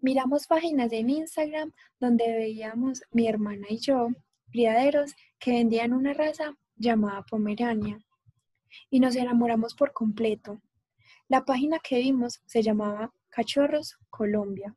Miramos 0.02 0.48
páginas 0.48 0.92
en 0.92 1.10
Instagram 1.10 1.72
donde 2.00 2.26
veíamos 2.28 3.02
mi 3.12 3.28
hermana 3.28 3.68
y 3.70 3.78
yo 3.78 4.10
criaderos 4.52 5.16
que 5.40 5.52
vendían 5.52 5.94
una 5.94 6.14
raza 6.14 6.56
llamada 6.76 7.24
Pomerania 7.24 8.00
y 8.90 9.00
nos 9.00 9.16
enamoramos 9.16 9.74
por 9.74 9.94
completo. 9.94 10.62
La 11.28 11.46
página 11.46 11.80
que 11.80 12.00
vimos 12.00 12.42
se 12.46 12.62
llamaba 12.62 13.14
Cachorros 13.30 13.98
Colombia 14.10 14.76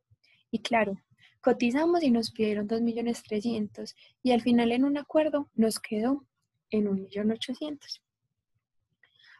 y 0.51 0.61
claro, 0.61 0.97
cotizamos 1.41 2.03
y 2.03 2.11
nos 2.11 2.31
pidieron 2.31 2.69
2.300.000 2.69 3.95
y 4.23 4.33
al 4.33 4.41
final 4.41 4.73
en 4.73 4.85
un 4.85 4.99
acuerdo 4.99 5.51
nos 5.55 5.79
quedó 5.79 6.27
en 6.71 6.87
1.800.000. 6.87 8.01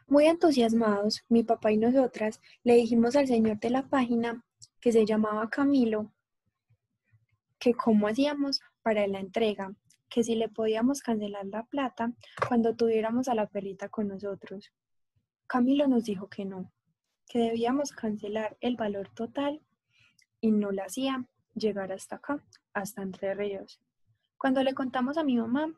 Muy 0.09 0.25
entusiasmados, 0.25 1.23
mi 1.29 1.43
papá 1.43 1.71
y 1.71 1.77
nosotras 1.77 2.41
le 2.63 2.73
dijimos 2.73 3.15
al 3.15 3.27
señor 3.27 3.59
de 3.59 3.69
la 3.69 3.87
página, 3.87 4.43
que 4.81 4.91
se 4.91 5.05
llamaba 5.05 5.51
Camilo, 5.51 6.11
que 7.59 7.75
cómo 7.75 8.07
hacíamos 8.07 8.59
para 8.81 9.05
la 9.05 9.19
entrega, 9.19 9.71
que 10.09 10.23
si 10.23 10.33
le 10.33 10.49
podíamos 10.49 11.01
cancelar 11.01 11.45
la 11.45 11.63
plata 11.63 12.11
cuando 12.47 12.75
tuviéramos 12.75 13.27
a 13.27 13.35
la 13.35 13.45
perrita 13.45 13.89
con 13.89 14.07
nosotros. 14.07 14.73
Camilo 15.45 15.87
nos 15.87 16.05
dijo 16.05 16.27
que 16.27 16.43
no, 16.43 16.71
que 17.27 17.37
debíamos 17.37 17.91
cancelar 17.91 18.57
el 18.61 18.77
valor 18.77 19.09
total 19.09 19.61
y 20.41 20.49
no 20.49 20.71
la 20.71 20.85
hacía 20.85 21.23
llegar 21.53 21.91
hasta 21.91 22.15
acá, 22.15 22.43
hasta 22.73 23.03
Entre 23.03 23.35
Ríos. 23.35 23.79
Cuando 24.39 24.63
le 24.63 24.73
contamos 24.73 25.19
a 25.19 25.23
mi 25.23 25.37
mamá, 25.37 25.71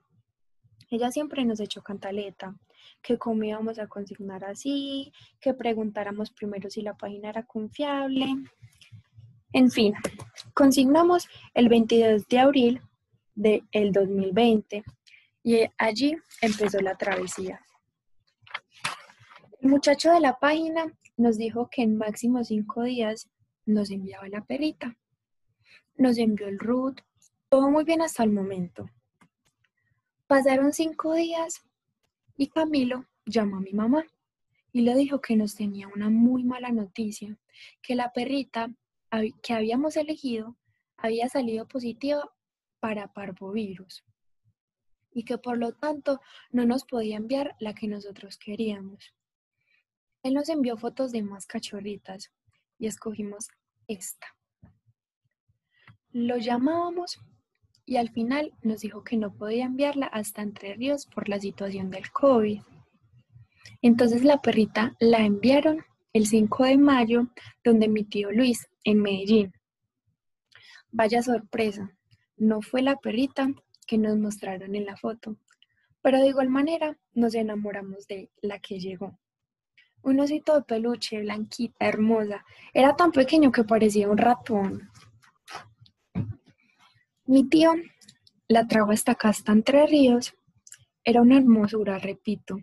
ella 0.90 1.12
siempre 1.12 1.44
nos 1.44 1.60
echó 1.60 1.84
cantaleta, 1.84 2.56
que 3.02 3.18
cómo 3.18 3.44
íbamos 3.44 3.80
a 3.80 3.88
consignar 3.88 4.44
así, 4.46 5.12
que 5.40 5.54
preguntáramos 5.54 6.32
primero 6.32 6.70
si 6.70 6.82
la 6.82 6.96
página 6.96 7.30
era 7.30 7.44
confiable. 7.44 8.28
En 9.54 9.70
fin, 9.70 9.94
consignamos 10.54 11.28
el 11.54 11.68
22 11.70 12.28
de 12.28 12.40
abril 12.40 12.82
del 13.36 13.92
2020 13.92 14.84
y 15.44 15.62
allí 15.78 16.16
empezó 16.42 16.80
la 16.80 16.96
travesía. 16.96 17.60
El 19.60 19.70
muchacho 19.70 20.12
de 20.12 20.20
la 20.20 20.40
página 20.40 20.86
nos 21.18 21.38
dijo 21.38 21.70
que 21.70 21.84
en 21.84 21.98
máximo 21.98 22.44
cinco 22.44 22.84
días 22.84 23.30
nos 23.66 23.92
enviaba 23.92 24.28
la 24.28 24.44
perrita. 24.44 24.98
Nos 25.98 26.18
envió 26.18 26.48
el 26.48 26.60
root, 26.60 27.02
todo 27.50 27.70
muy 27.70 27.84
bien 27.84 28.02
hasta 28.02 28.24
el 28.24 28.32
momento. 28.32 28.90
Pasaron 30.28 30.72
cinco 30.74 31.14
días 31.14 31.62
y 32.38 32.48
Camilo 32.48 33.06
llamó 33.26 33.58
a 33.58 33.62
mi 33.62 33.74
mamá 33.74 34.06
y 34.72 34.82
le 34.82 34.96
dijo 34.96 35.22
que 35.22 35.36
nos 35.36 35.56
tenía 35.56 35.88
una 35.88 36.10
muy 36.10 36.44
mala 36.44 36.72
noticia, 36.72 37.38
que 37.82 37.96
la 37.96 38.12
perrita 38.14 38.74
que 39.44 39.54
habíamos 39.54 39.98
elegido 39.98 40.58
había 40.98 41.28
salido 41.28 41.68
positiva 41.68 42.32
para 42.80 43.12
parvovirus 43.12 44.04
y 45.14 45.26
que 45.26 45.38
por 45.38 45.58
lo 45.58 45.74
tanto 45.74 46.22
no 46.52 46.66
nos 46.66 46.86
podía 46.86 47.18
enviar 47.18 47.56
la 47.60 47.74
que 47.74 47.88
nosotros 47.88 48.38
queríamos. 48.38 49.14
Él 50.24 50.34
nos 50.34 50.50
envió 50.50 50.78
fotos 50.78 51.12
de 51.12 51.24
más 51.24 51.46
cachorritas 51.46 52.32
y 52.78 52.88
escogimos 52.88 53.50
esta. 53.88 54.28
Lo 56.12 56.38
llamábamos 56.38 57.20
y 57.92 57.98
al 57.98 58.10
final 58.10 58.54
nos 58.64 58.80
dijo 58.80 59.04
que 59.04 59.18
no 59.18 59.34
podía 59.34 59.66
enviarla 59.66 60.06
hasta 60.06 60.42
Entre 60.42 60.76
Ríos 60.76 61.08
por 61.08 61.28
la 61.28 61.42
situación 61.42 61.90
del 61.90 62.10
COVID. 62.10 62.62
Entonces 63.82 64.24
la 64.24 64.42
perrita 64.42 64.96
la 65.02 65.26
enviaron 65.26 65.84
el 66.14 66.26
5 66.26 66.64
de 66.64 66.78
mayo 66.78 67.28
donde 67.66 67.90
mi 67.90 68.06
tío 68.06 68.32
Luis, 68.32 68.70
en 68.86 69.02
Medellín. 69.02 69.54
Vaya 70.90 71.22
sorpresa, 71.22 71.92
no 72.38 72.62
fue 72.62 72.82
la 72.82 72.96
perrita 72.96 73.50
que 73.86 73.98
nos 73.98 74.18
mostraron 74.18 74.74
en 74.74 74.86
la 74.86 74.96
foto, 74.96 75.36
pero 76.02 76.22
de 76.22 76.30
igual 76.30 76.48
manera 76.48 76.98
nos 77.14 77.36
enamoramos 77.36 78.08
de 78.08 78.32
la 78.42 78.60
que 78.60 78.80
llegó. 78.80 79.20
Un 80.02 80.22
osito 80.22 80.56
de 80.56 80.62
peluche, 80.62 81.20
blanquita, 81.20 81.88
hermosa. 81.88 82.46
Era 82.74 82.96
tan 82.96 83.12
pequeño 83.12 83.52
que 83.52 83.66
parecía 83.66 84.08
un 84.08 84.18
ratón. 84.18 84.90
Mi 87.32 87.48
tío 87.48 87.72
la 88.50 88.68
trajo 88.68 88.92
hasta 88.92 89.14
acá, 89.14 89.30
hasta 89.30 89.54
Entre 89.54 89.88
Ríos. 89.88 90.34
Era 91.06 91.22
una 91.22 91.38
hermosura, 91.38 91.98
repito. 91.98 92.58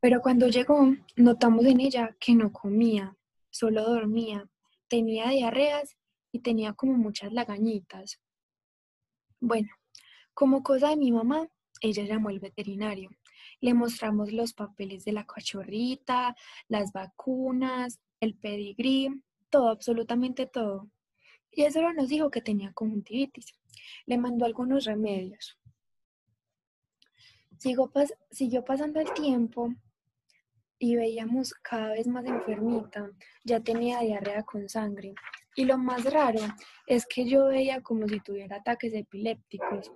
Pero 0.00 0.22
cuando 0.22 0.48
llegó, 0.48 0.94
notamos 1.16 1.66
en 1.66 1.80
ella 1.80 2.16
que 2.18 2.34
no 2.34 2.50
comía, 2.50 3.18
solo 3.50 3.84
dormía, 3.84 4.48
tenía 4.88 5.28
diarreas 5.28 5.94
y 6.32 6.38
tenía 6.38 6.72
como 6.72 6.94
muchas 6.94 7.34
lagañitas. 7.34 8.18
Bueno, 9.40 9.68
como 10.32 10.62
cosa 10.62 10.88
de 10.88 10.96
mi 10.96 11.12
mamá, 11.12 11.46
ella 11.82 12.04
llamó 12.04 12.30
al 12.30 12.40
veterinario 12.40 13.10
le 13.60 13.74
mostramos 13.74 14.32
los 14.32 14.54
papeles 14.54 15.04
de 15.04 15.12
la 15.12 15.26
cachorrita, 15.26 16.34
las 16.68 16.92
vacunas, 16.92 18.00
el 18.20 18.36
pedigrí, 18.36 19.22
todo, 19.50 19.68
absolutamente 19.68 20.46
todo. 20.46 20.90
Y 21.54 21.62
eso 21.64 21.80
nos 21.92 22.08
dijo 22.08 22.30
que 22.30 22.40
tenía 22.40 22.72
conjuntivitis. 22.72 23.54
Le 24.06 24.18
mandó 24.18 24.44
algunos 24.44 24.84
remedios. 24.84 25.58
siguió 28.30 28.64
pasando 28.64 29.00
el 29.00 29.12
tiempo 29.12 29.72
y 30.78 30.96
veíamos 30.96 31.54
cada 31.54 31.92
vez 31.92 32.06
más 32.06 32.24
enfermita. 32.26 33.10
Ya 33.44 33.60
tenía 33.60 34.00
diarrea 34.00 34.42
con 34.42 34.68
sangre. 34.68 35.14
Y 35.56 35.64
lo 35.64 35.78
más 35.78 36.04
raro 36.04 36.40
es 36.86 37.06
que 37.06 37.28
yo 37.28 37.46
veía 37.46 37.80
como 37.80 38.08
si 38.08 38.18
tuviera 38.20 38.56
ataques 38.56 38.92
epilépticos 38.92 39.90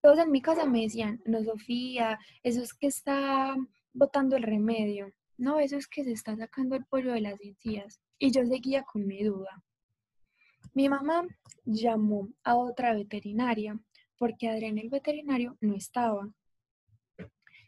todos 0.00 0.18
en 0.20 0.30
mi 0.30 0.40
casa 0.40 0.64
me 0.64 0.82
decían, 0.82 1.20
no, 1.24 1.42
Sofía, 1.42 2.18
eso 2.42 2.62
es 2.62 2.72
que 2.72 2.86
está 2.86 3.56
botando 3.92 4.36
el 4.36 4.42
remedio. 4.42 5.12
No, 5.36 5.60
eso 5.60 5.76
es 5.76 5.86
que 5.86 6.04
se 6.04 6.12
está 6.12 6.36
sacando 6.36 6.76
el 6.76 6.84
pollo 6.84 7.12
de 7.12 7.20
las 7.20 7.40
encías. 7.40 8.00
Y 8.18 8.32
yo 8.32 8.44
seguía 8.46 8.82
con 8.82 9.06
mi 9.06 9.22
duda. 9.22 9.62
Mi 10.74 10.88
mamá 10.88 11.26
llamó 11.64 12.28
a 12.44 12.56
otra 12.56 12.94
veterinaria 12.94 13.78
porque 14.16 14.48
Adrián 14.48 14.78
el 14.78 14.90
veterinario 14.90 15.56
no 15.60 15.74
estaba. 15.74 16.28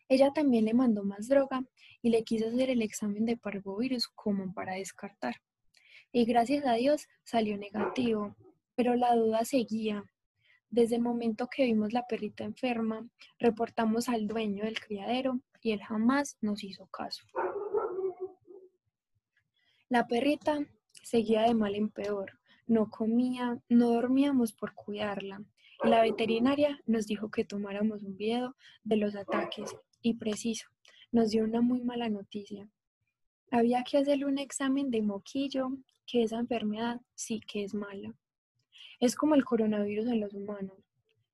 Ella 0.09 0.33
también 0.33 0.65
le 0.65 0.75
mandó 0.75 1.05
más 1.05 1.29
droga 1.29 1.63
y 2.03 2.11
le 2.11 2.25
quiso 2.25 2.49
hacer 2.49 2.71
el 2.71 2.83
examen 2.83 3.25
de 3.27 3.37
parvovirus 3.37 4.09
como 4.09 4.53
para 4.53 4.75
descartar. 4.75 5.37
Y 6.13 6.25
gracias 6.25 6.67
a 6.67 6.75
Dios 6.75 7.07
salió 7.23 7.57
negativo, 7.57 8.35
pero 8.75 8.97
la 8.97 9.15
duda 9.15 9.45
seguía 9.45 10.05
desde 10.71 10.97
el 10.97 11.03
momento 11.03 11.49
que 11.49 11.65
vimos 11.65 11.93
la 11.93 12.07
perrita 12.07 12.45
enferma, 12.45 13.05
reportamos 13.41 14.09
al 14.09 14.29
dueño 14.29 14.65
del 14.65 14.79
criadero 14.79 15.41
y 15.61 15.73
él 15.73 15.83
jamás 15.83 16.39
nos 16.41 16.63
hizo 16.63 16.87
caso. 16.87 17.25
La 19.89 20.07
perrita 20.07 20.65
seguía 21.03 21.43
de 21.43 21.55
mal 21.55 21.75
en 21.75 21.89
peor. 21.89 22.40
No 22.71 22.89
comía, 22.89 23.61
no 23.69 23.89
dormíamos 23.91 24.53
por 24.53 24.75
cuidarla. 24.75 25.43
la 25.83 26.03
veterinaria 26.03 26.81
nos 26.87 27.09
dijo 27.09 27.29
que 27.29 27.45
tomáramos 27.45 28.05
un 28.05 28.17
video 28.17 28.55
de 28.85 28.97
los 28.97 29.17
ataques 29.17 29.75
y 30.03 30.15
preciso, 30.15 30.69
nos 31.11 31.31
dio 31.31 31.43
una 31.43 31.63
muy 31.63 31.83
mala 31.83 32.09
noticia. 32.09 32.69
Había 33.51 33.83
que 33.83 33.99
hacerle 33.99 34.27
un 34.27 34.39
examen 34.39 34.89
de 34.93 35.03
moquillo, 35.03 35.71
que 36.07 36.23
esa 36.23 36.39
enfermedad 36.39 37.01
sí 37.17 37.41
que 37.41 37.65
es 37.65 37.75
mala. 37.75 38.15
Es 39.01 39.17
como 39.17 39.35
el 39.35 39.45
coronavirus 39.45 40.07
en 40.07 40.21
los 40.21 40.33
humanos. 40.33 40.79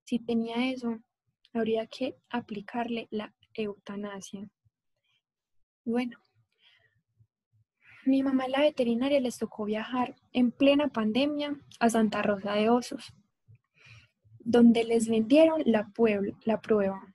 Si 0.05 0.19
tenía 0.19 0.73
eso, 0.73 1.01
habría 1.53 1.87
que 1.87 2.17
aplicarle 2.31 3.09
la 3.11 3.35
eutanasia. 3.53 4.49
Bueno, 5.85 6.17
mi 8.07 8.23
mamá 8.23 8.49
la 8.49 8.61
veterinaria 8.61 9.21
les 9.21 9.39
tocó 9.39 9.65
viajar 9.65 10.15
en 10.33 10.53
plena 10.53 10.89
pandemia 10.89 11.59
a 11.81 11.91
Santa 11.91 12.23
Rosa 12.23 12.55
de 12.55 12.71
Osos, 12.71 13.13
donde 14.39 14.85
les 14.85 15.09
vendieron 15.09 15.63
la, 15.67 15.91
la 16.45 16.61
prueba. 16.61 17.15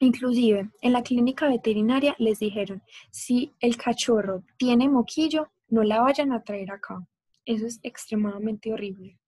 Inclusive, 0.00 0.70
en 0.80 0.92
la 0.92 1.02
clínica 1.02 1.48
veterinaria 1.48 2.14
les 2.18 2.38
dijeron, 2.38 2.82
si 3.10 3.54
el 3.60 3.76
cachorro 3.76 4.42
tiene 4.56 4.88
moquillo, 4.88 5.50
no 5.68 5.82
la 5.82 6.00
vayan 6.00 6.32
a 6.32 6.42
traer 6.42 6.70
acá. 6.70 7.06
Eso 7.44 7.66
es 7.66 7.80
extremadamente 7.82 8.72
horrible. 8.72 9.18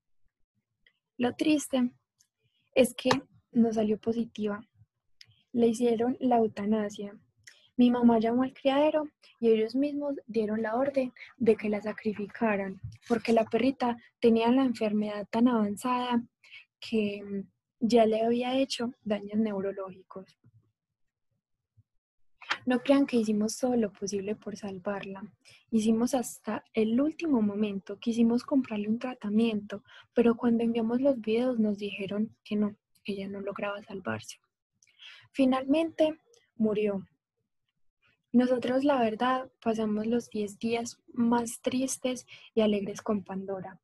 Lo 1.17 1.35
triste 1.35 1.91
es 2.75 2.95
que 2.95 3.11
no 3.53 3.73
salió 3.73 3.99
positiva. 3.99 4.61
Le 5.53 5.69
hicieron 5.69 6.17
la 6.21 6.37
eutanasia. 6.39 7.19
Mi 7.79 7.93
mamá 7.93 8.19
llamó 8.19 8.43
al 8.43 8.53
criadero 8.53 9.09
y 9.39 9.51
ellos 9.51 9.77
mismos 9.77 10.17
dieron 10.27 10.63
la 10.63 10.75
orden 10.75 11.13
de 11.37 11.55
que 11.55 11.69
la 11.69 11.81
sacrificaran, 11.81 12.81
porque 13.07 13.33
la 13.33 13.45
perrita 13.45 13.97
tenía 14.19 14.51
la 14.51 14.65
enfermedad 14.65 15.29
tan 15.31 15.47
avanzada 15.47 16.21
que 16.81 17.23
mm, 17.23 17.49
ya 17.79 18.05
le 18.05 18.23
había 18.23 18.59
hecho 18.59 18.93
daños 19.05 19.39
neurológicos. 19.39 20.37
No 22.67 22.81
crean 22.81 23.07
que 23.07 23.17
hicimos 23.17 23.57
todo 23.57 23.77
lo 23.77 23.93
posible 23.93 24.35
por 24.35 24.57
salvarla. 24.57 25.23
Hicimos 25.71 26.15
hasta 26.15 26.65
el 26.75 27.01
último 27.01 27.43
momento, 27.43 28.01
quisimos 28.01 28.43
comprarle 28.43 28.89
un 28.89 28.99
tratamiento, 28.99 29.85
pero 30.15 30.37
cuando 30.37 30.65
enviamos 30.65 31.01
los 31.01 31.21
videos 31.21 31.61
nos 31.61 31.79
dijeron 31.79 32.35
que 32.43 32.57
no, 32.57 32.75
que 33.05 33.13
ella 33.13 33.29
no 33.29 33.41
lograba 33.41 33.81
salvarse. 33.85 34.41
Finalmente 35.31 36.19
murió. 36.57 37.07
Nosotros, 38.33 38.85
la 38.85 39.01
verdad, 39.01 39.51
pasamos 39.63 40.07
los 40.07 40.29
10 40.29 40.59
días 40.59 41.01
más 41.13 41.61
tristes 41.63 42.27
y 42.55 42.61
alegres 42.61 43.01
con 43.01 43.25
Pandora. 43.25 43.81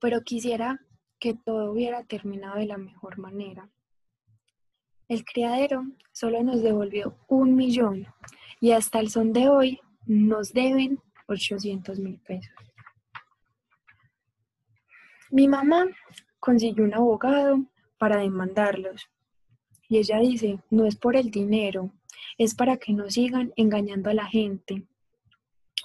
Pero 0.00 0.22
quisiera 0.22 0.80
que 1.18 1.34
todo 1.34 1.72
hubiera 1.72 2.04
terminado 2.04 2.58
de 2.58 2.66
la 2.66 2.78
mejor 2.78 3.18
manera. 3.18 3.68
El 5.08 5.24
criadero 5.24 5.84
solo 6.12 6.42
nos 6.42 6.62
devolvió 6.62 7.18
un 7.28 7.54
millón 7.54 8.06
y 8.60 8.72
hasta 8.72 9.00
el 9.00 9.10
son 9.10 9.32
de 9.32 9.48
hoy 9.48 9.80
nos 10.06 10.52
deben 10.52 11.00
800 11.26 11.98
mil 11.98 12.18
pesos. 12.20 12.54
Mi 15.30 15.48
mamá 15.48 15.86
consiguió 16.38 16.84
un 16.84 16.94
abogado 16.94 17.64
para 17.98 18.18
demandarlos 18.18 19.08
y 19.88 19.98
ella 19.98 20.18
dice, 20.18 20.58
no 20.70 20.86
es 20.86 20.96
por 20.96 21.16
el 21.16 21.30
dinero, 21.30 21.92
es 22.38 22.54
para 22.54 22.76
que 22.76 22.92
no 22.92 23.10
sigan 23.10 23.52
engañando 23.56 24.10
a 24.10 24.14
la 24.14 24.26
gente, 24.26 24.86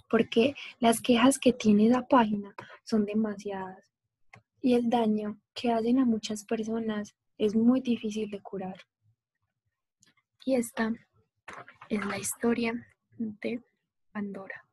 porque 0.10 0.56
las 0.80 1.02
quejas 1.02 1.40
que 1.40 1.54
tiene 1.54 1.88
esa 1.88 2.08
página 2.08 2.54
son 2.84 3.06
demasiadas 3.06 3.84
y 4.62 4.76
el 4.76 4.90
daño 4.90 5.40
que 5.54 5.72
hacen 5.72 6.00
a 6.00 6.06
muchas 6.06 6.44
personas 6.46 7.16
es 7.38 7.56
muy 7.56 7.82
difícil 7.82 8.30
de 8.30 8.42
curar. 8.42 8.86
Y 10.46 10.56
esta 10.56 10.94
es 11.90 12.06
la 12.06 12.18
historia 12.18 12.88
de 13.18 13.64
Pandora. 14.12 14.66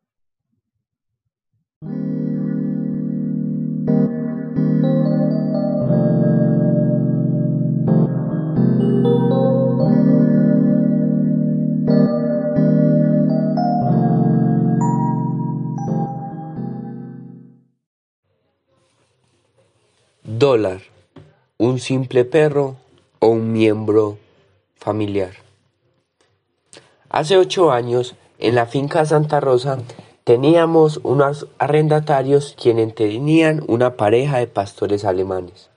Dólar, 20.30 20.82
un 21.56 21.78
simple 21.78 22.26
perro 22.26 22.76
o 23.18 23.28
un 23.28 23.50
miembro 23.50 24.18
familiar. 24.76 25.30
Hace 27.08 27.38
ocho 27.38 27.72
años, 27.72 28.14
en 28.38 28.54
la 28.54 28.66
finca 28.66 29.06
Santa 29.06 29.40
Rosa, 29.40 29.78
teníamos 30.24 31.00
unos 31.02 31.46
arrendatarios 31.56 32.54
quienes 32.60 32.94
tenían 32.94 33.64
una 33.68 33.96
pareja 33.96 34.36
de 34.36 34.46
pastores 34.46 35.06
alemanes. 35.06 35.70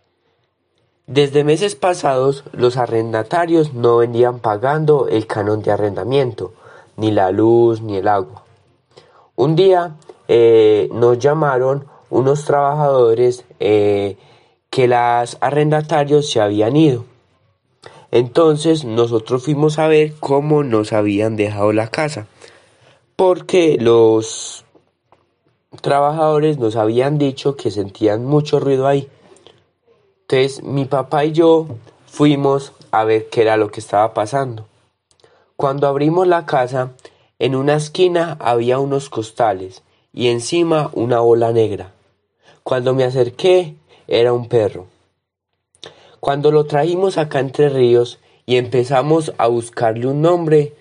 Desde 1.08 1.46
meses 1.46 1.78
pasados, 1.78 2.44
los 2.52 2.76
arrendatarios 2.76 3.74
no 3.74 3.96
venían 3.96 4.40
pagando 4.40 5.08
el 5.08 5.28
canon 5.28 5.62
de 5.62 5.72
arrendamiento, 5.72 6.52
ni 6.98 7.12
la 7.12 7.32
luz, 7.32 7.82
ni 7.82 7.96
el 7.96 8.10
agua. 8.10 8.44
Un 9.38 9.56
día 9.56 9.96
eh, 10.28 10.90
nos 10.92 11.20
llamaron 11.20 11.86
unos 12.10 12.44
trabajadores 12.44 13.46
eh, 13.62 14.18
que 14.72 14.88
los 14.88 15.38
arrendatarios 15.42 16.32
se 16.32 16.42
habían 16.42 16.76
ido. 16.78 17.06
Entonces 18.10 18.86
nosotros 18.86 19.44
fuimos 19.44 19.78
a 19.78 19.88
ver 19.88 20.14
cómo 20.20 20.64
nos 20.64 20.94
habían 20.94 21.36
dejado 21.36 21.74
la 21.74 21.90
casa, 21.90 22.28
porque 23.16 23.78
los 23.80 24.66
trabajadores 25.82 26.58
nos 26.58 26.78
habían 26.78 27.18
dicho 27.18 27.56
que 27.56 27.70
sentían 27.70 28.26
mucho 28.26 28.60
ruido 28.60 28.88
ahí. 28.88 29.10
Entonces 30.22 30.64
mi 30.64 30.86
papá 30.86 31.26
y 31.26 31.34
yo 31.34 31.68
fuimos 32.08 32.72
a 32.92 33.04
ver 33.04 33.30
qué 33.30 33.42
era 33.42 33.58
lo 33.58 33.72
que 33.72 33.82
estaba 33.82 34.14
pasando. 34.14 34.68
Cuando 35.58 35.88
abrimos 35.88 36.28
la 36.28 36.46
casa, 36.46 36.92
en 37.40 37.56
una 37.56 37.76
esquina 37.76 38.38
había 38.40 38.80
unos 38.80 39.10
costales 39.10 39.84
y 40.14 40.30
encima 40.30 40.90
una 40.94 41.20
bola 41.20 41.52
negra. 41.52 41.92
Cuando 42.64 42.94
me 42.94 43.04
acerqué, 43.04 43.76
era 44.08 44.34
un 44.34 44.48
perro. 44.48 44.88
Cuando 46.20 46.52
lo 46.52 46.66
trajimos 46.66 47.18
acá 47.18 47.40
entre 47.40 47.70
ríos 47.70 48.20
y 48.46 48.58
empezamos 48.58 49.34
a 49.38 49.48
buscarle 49.48 50.08
un 50.08 50.22
nombre, 50.22 50.74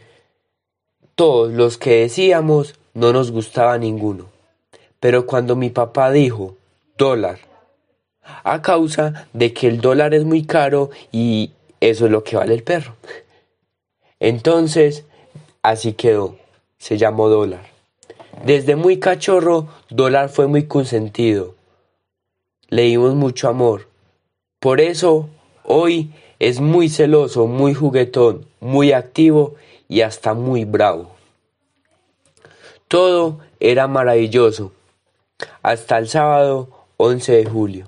todos 1.14 1.52
los 1.52 1.78
que 1.78 2.00
decíamos 2.00 2.74
no 2.94 3.12
nos 3.12 3.30
gustaba 3.30 3.78
ninguno. 3.78 4.26
Pero 5.00 5.26
cuando 5.26 5.56
mi 5.56 5.70
papá 5.70 6.11
dijo 6.11 6.56
dólar, 6.98 7.38
a 8.44 8.62
causa 8.62 9.28
de 9.33 9.52
que 9.52 9.66
el 9.66 9.80
dólar 9.80 10.14
es 10.14 10.24
muy 10.24 10.44
caro 10.44 10.90
y 11.11 11.52
eso 11.80 12.06
es 12.06 12.11
lo 12.11 12.22
que 12.22 12.37
vale 12.37 12.54
el 12.54 12.62
perro. 12.62 12.94
Entonces, 14.18 15.04
así 15.62 15.94
quedó, 15.94 16.37
se 16.78 16.98
llamó 16.98 17.28
dólar. 17.28 17.66
Desde 18.44 18.76
muy 18.76 18.98
cachorro, 18.98 19.68
dólar 19.88 20.28
fue 20.28 20.46
muy 20.46 20.66
consentido. 20.66 21.54
Le 22.70 22.83
dimos 22.83 23.16
mucho 23.16 23.48
amor. 23.48 23.88
Por 24.61 24.80
eso, 24.80 25.28
hoy 25.64 26.12
es 26.38 26.61
muy 26.61 26.88
celoso, 26.88 27.48
muy 27.48 27.74
juguetón, 27.74 28.46
muy 28.61 28.92
activo 28.92 29.56
y 29.88 30.02
hasta 30.02 30.35
muy 30.35 30.64
bravo. 30.64 31.11
Todo 32.87 33.40
era 33.59 33.88
maravilloso, 33.88 34.70
hasta 35.62 35.98
el 35.98 36.09
sábado 36.09 36.68
11 36.96 37.33
de 37.33 37.44
julio. 37.44 37.87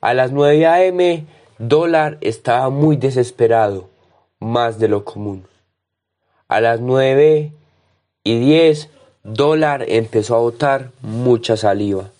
A 0.00 0.14
las 0.14 0.30
9 0.30 0.66
a.m., 0.66 1.26
Dólar 1.58 2.18
estaba 2.20 2.70
muy 2.70 2.96
desesperado, 2.96 3.88
más 4.38 4.78
de 4.78 4.86
lo 4.86 5.04
común. 5.04 5.44
A 6.46 6.60
las 6.60 6.78
9 6.78 7.52
y 8.22 8.38
10, 8.38 8.90
Dólar 9.24 9.84
empezó 9.88 10.36
a 10.36 10.40
botar 10.40 10.92
mucha 11.02 11.56
saliva. 11.56 12.10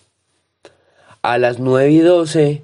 A 1.25 1.39
las 1.39 1.57
9 1.57 1.89
y 1.89 1.99
12, 2.01 2.61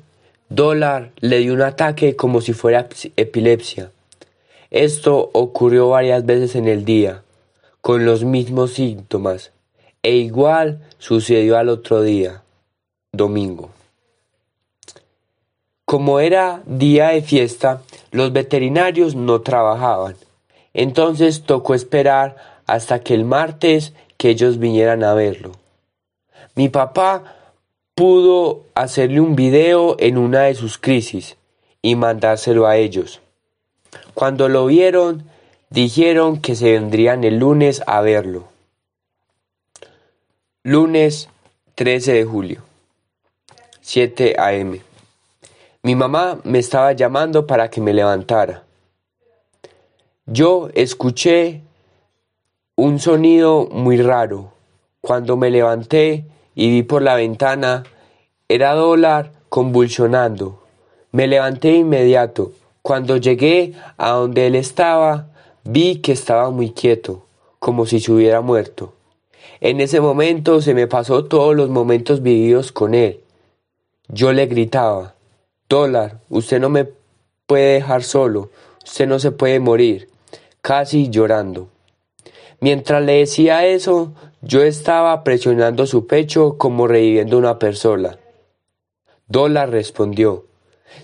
Dólar 0.50 1.13
le 1.19 1.39
dio 1.39 1.56
un 1.56 1.63
ataque 1.63 2.15
como 2.15 2.41
si 2.41 2.54
fuera 2.54 2.88
epilepsia. 3.15 3.89
Esto 4.69 5.32
ocurrió 5.34 5.89
varias 5.89 6.28
veces 6.28 6.54
en 6.54 6.67
el 6.67 6.86
día, 6.86 7.24
con 7.82 8.06
los 8.06 8.24
mismos 8.24 8.74
síntomas, 8.74 9.52
e 10.04 10.12
igual 10.17 10.80
sucedió 11.00 11.58
al 11.58 11.69
otro 11.69 12.04
día, 12.04 12.43
domingo. 13.12 13.71
Como 15.84 16.19
era 16.19 16.62
día 16.67 17.08
de 17.08 17.24
fiesta, 17.24 17.82
los 18.12 18.32
veterinarios 18.32 19.15
no 19.15 19.41
trabajaban. 19.41 20.17
Entonces 20.76 21.41
tocó 21.47 21.74
esperar 21.74 22.36
hasta 22.67 23.00
que 23.00 23.15
el 23.15 23.26
martes 23.26 23.93
que 24.17 24.30
ellos 24.30 24.60
vinieran 24.60 25.04
a 25.04 25.15
verlo. 25.15 25.54
Mi 26.54 26.69
papá 26.69 27.41
pudo 27.96 28.64
hacerle 28.76 29.22
un 29.22 29.36
video 29.36 29.96
en 30.00 30.18
una 30.18 30.44
de 30.44 30.56
sus 30.56 30.78
crisis 30.78 31.38
y 31.82 31.96
mandárselo 31.96 32.68
a 32.68 32.78
ellos. 32.78 33.22
Cuando 34.14 34.50
lo 34.50 34.66
vieron, 34.66 35.24
dijeron 35.70 36.42
que 36.42 36.56
se 36.56 36.72
vendrían 36.72 37.24
el 37.24 37.40
lunes 37.40 37.82
a 37.88 38.02
verlo. 38.02 38.48
Lunes 40.64 41.30
13 41.76 42.14
de 42.14 42.26
julio, 42.26 42.62
7 43.82 44.36
a.m. 44.38 44.82
Mi 45.84 45.96
mamá 45.96 46.40
me 46.44 46.60
estaba 46.60 46.92
llamando 46.92 47.48
para 47.48 47.70
que 47.70 47.82
me 47.82 47.94
levantara. 47.94 48.64
Yo 50.28 50.70
escuché 50.76 51.62
un 52.76 53.00
sonido 53.00 53.68
muy 53.72 54.02
raro. 54.02 54.54
Cuando 55.02 55.36
me 55.36 55.50
levanté 55.50 56.26
y 56.56 56.70
vi 56.70 56.84
por 56.84 57.02
la 57.02 57.16
ventana, 57.16 57.84
era 58.48 58.74
dólar 58.74 59.32
convulsionando. 59.50 60.62
Me 61.12 61.28
levanté 61.28 61.70
de 61.70 61.78
inmediato. 61.78 62.52
Cuando 62.82 63.18
llegué 63.18 63.74
a 63.98 64.12
donde 64.12 64.48
él 64.48 64.56
estaba, 64.56 65.28
vi 65.64 65.98
que 65.98 66.12
estaba 66.12 66.50
muy 66.50 66.72
quieto, 66.72 67.26
como 67.60 67.86
si 67.86 68.00
se 68.00 68.12
hubiera 68.12 68.42
muerto. 68.42 68.94
En 69.60 69.80
ese 69.80 70.02
momento 70.02 70.62
se 70.62 70.74
me 70.74 70.88
pasó 70.88 71.26
todos 71.26 71.56
los 71.56 71.70
momentos 71.70 72.22
vividos 72.22 72.72
con 72.72 72.96
él. 72.96 73.20
Yo 74.08 74.34
le 74.34 74.48
gritaba, 74.48 75.16
Dólar, 75.70 76.20
usted 76.30 76.60
no 76.60 76.70
me 76.70 76.88
puede 77.46 77.76
dejar 77.76 78.04
solo, 78.04 78.50
usted 78.84 79.08
no 79.08 79.20
se 79.20 79.32
puede 79.32 79.60
morir, 79.60 80.10
casi 80.62 81.10
llorando. 81.10 81.70
Mientras 82.60 83.04
le 83.04 83.20
decía 83.20 83.66
eso, 83.66 84.14
yo 84.42 84.64
estaba 84.64 85.24
presionando 85.24 85.86
su 85.86 86.08
pecho 86.08 86.58
como 86.58 86.88
reviviendo 86.88 87.38
una 87.38 87.60
persona. 87.60 88.18
Dólar 89.28 89.70
respondió. 89.70 90.46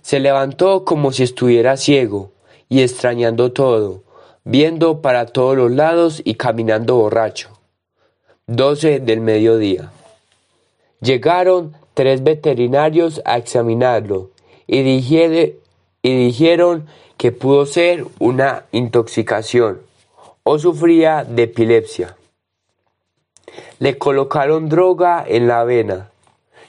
Se 0.01 0.19
levantó 0.19 0.83
como 0.83 1.11
si 1.11 1.23
estuviera 1.23 1.77
ciego 1.77 2.31
y 2.67 2.81
extrañando 2.81 3.53
todo, 3.53 4.03
viendo 4.43 5.01
para 5.01 5.27
todos 5.27 5.55
los 5.55 5.71
lados 5.71 6.21
y 6.25 6.33
caminando 6.33 6.95
borracho. 6.95 7.49
12 8.47 9.01
del 9.01 9.21
mediodía. 9.21 9.91
Llegaron 10.99 11.75
tres 11.93 12.23
veterinarios 12.23 13.21
a 13.23 13.37
examinarlo 13.37 14.31
y, 14.65 14.79
y 14.79 16.25
dijeron 16.25 16.87
que 17.17 17.31
pudo 17.31 17.67
ser 17.67 18.03
una 18.19 18.65
intoxicación 18.71 19.81
o 20.43 20.57
sufría 20.57 21.23
de 21.23 21.43
epilepsia. 21.43 22.17
Le 23.79 23.97
colocaron 23.97 24.69
droga 24.69 25.23
en 25.27 25.47
la 25.47 25.63
vena. 25.63 26.11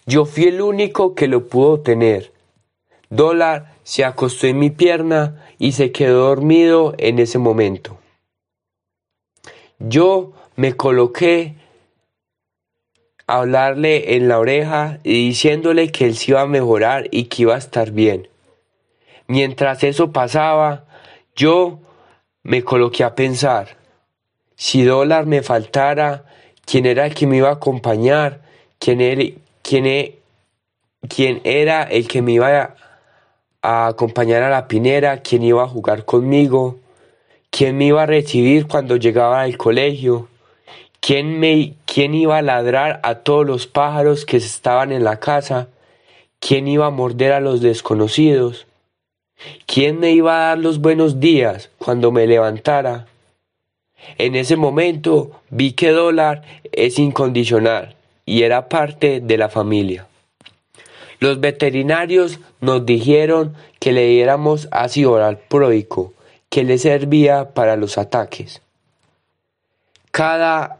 Yo 0.07 0.24
fui 0.24 0.44
el 0.44 0.62
único 0.62 1.14
que 1.14 1.29
lo 1.29 1.48
pudo 1.48 1.81
tener. 1.81 2.33
Dólar 3.11 3.74
se 3.83 4.05
acostó 4.05 4.46
en 4.46 4.59
mi 4.59 4.70
pierna 4.70 5.44
y 5.59 5.72
se 5.72 5.92
quedó 5.92 6.29
dormido 6.29 6.94
en 6.98 7.18
ese 7.18 7.38
momento. 7.38 7.98
Yo 9.79 10.33
me 10.57 10.74
coloqué 10.77 11.55
hablarle 13.27 14.16
en 14.16 14.29
la 14.29 14.38
oreja 14.38 14.98
y 15.05 15.29
diciéndole 15.29 15.92
que 15.92 16.07
él 16.07 16.16
se 16.16 16.33
iba 16.33 16.40
a 16.40 16.46
mejorar 16.46 17.09
y 17.11 17.24
que 17.24 17.42
iba 17.42 17.55
a 17.55 17.59
estar 17.59 17.92
bien. 17.92 18.29
Mientras 19.27 19.85
eso 19.85 20.11
pasaba, 20.11 20.87
yo 21.37 21.81
me 22.42 22.64
coloqué 22.64 23.05
a 23.05 23.14
pensar, 23.14 23.77
si 24.57 24.83
dólar 24.83 25.27
me 25.27 25.42
faltara, 25.42 26.24
quién 26.69 26.85
era 26.85 27.07
el 27.07 27.15
que 27.15 27.27
me 27.27 27.39
iba 27.39 27.49
a 27.49 27.55
acompañar, 27.55 28.43
quién 28.79 29.01
era, 29.01 29.25
quién, 29.63 29.87
e, 29.87 30.19
quién 31.09 31.41
era 31.45 31.85
el 31.85 32.07
que 32.07 32.21
me 32.21 32.33
iba 32.33 32.63
a, 32.63 32.75
a 33.63 33.87
acompañar 33.89 34.43
a 34.43 34.51
la 34.51 34.69
pinera, 34.69 35.23
quién 35.23 35.43
iba 35.43 35.63
a 35.63 35.69
jugar 35.69 36.05
conmigo, 36.05 36.77
quién 37.51 37.79
me 37.79 37.87
iba 37.87 38.03
a 38.03 38.07
recibir 38.07 38.67
cuando 38.67 38.97
llegaba 38.97 39.41
al 39.41 39.57
colegio. 39.57 40.29
¿Quién, 41.01 41.39
me, 41.41 41.75
¿Quién 41.87 42.13
iba 42.13 42.37
a 42.37 42.43
ladrar 42.43 43.01
a 43.03 43.17
todos 43.21 43.47
los 43.47 43.67
pájaros 43.67 44.27
que 44.27 44.37
estaban 44.37 44.93
en 44.93 45.05
la 45.05 45.21
casa? 45.21 45.69
¿Quién 46.41 46.69
iba 46.69 46.87
a 46.87 46.91
morder 46.91 47.33
a 47.33 47.41
los 47.41 47.61
desconocidos? 47.61 48.67
¿Quién 49.67 50.01
me 50.01 50.11
iba 50.11 50.37
a 50.37 50.49
dar 50.49 50.59
los 50.59 50.81
buenos 50.81 51.21
días 51.21 51.71
cuando 51.79 52.11
me 52.11 52.27
levantara? 52.27 53.07
En 54.17 54.35
ese 54.35 54.57
momento 54.57 55.31
vi 55.51 55.73
que 55.73 55.91
dólar 55.91 56.43
es 56.73 56.99
incondicional 56.99 57.97
y 58.25 58.43
era 58.43 58.69
parte 58.69 59.21
de 59.21 59.39
la 59.39 59.49
familia. 59.49 60.07
Los 61.21 61.41
veterinarios 61.41 62.39
nos 62.61 62.87
dijeron 62.87 63.55
que 63.81 63.93
le 63.93 64.07
diéramos 64.07 64.69
ácido 64.71 65.13
oral 65.13 65.39
pródico, 65.39 66.13
que 66.49 66.65
le 66.65 66.79
servía 66.79 67.51
para 67.55 67.77
los 67.77 67.99
ataques. 67.99 68.63
Cada 70.11 70.79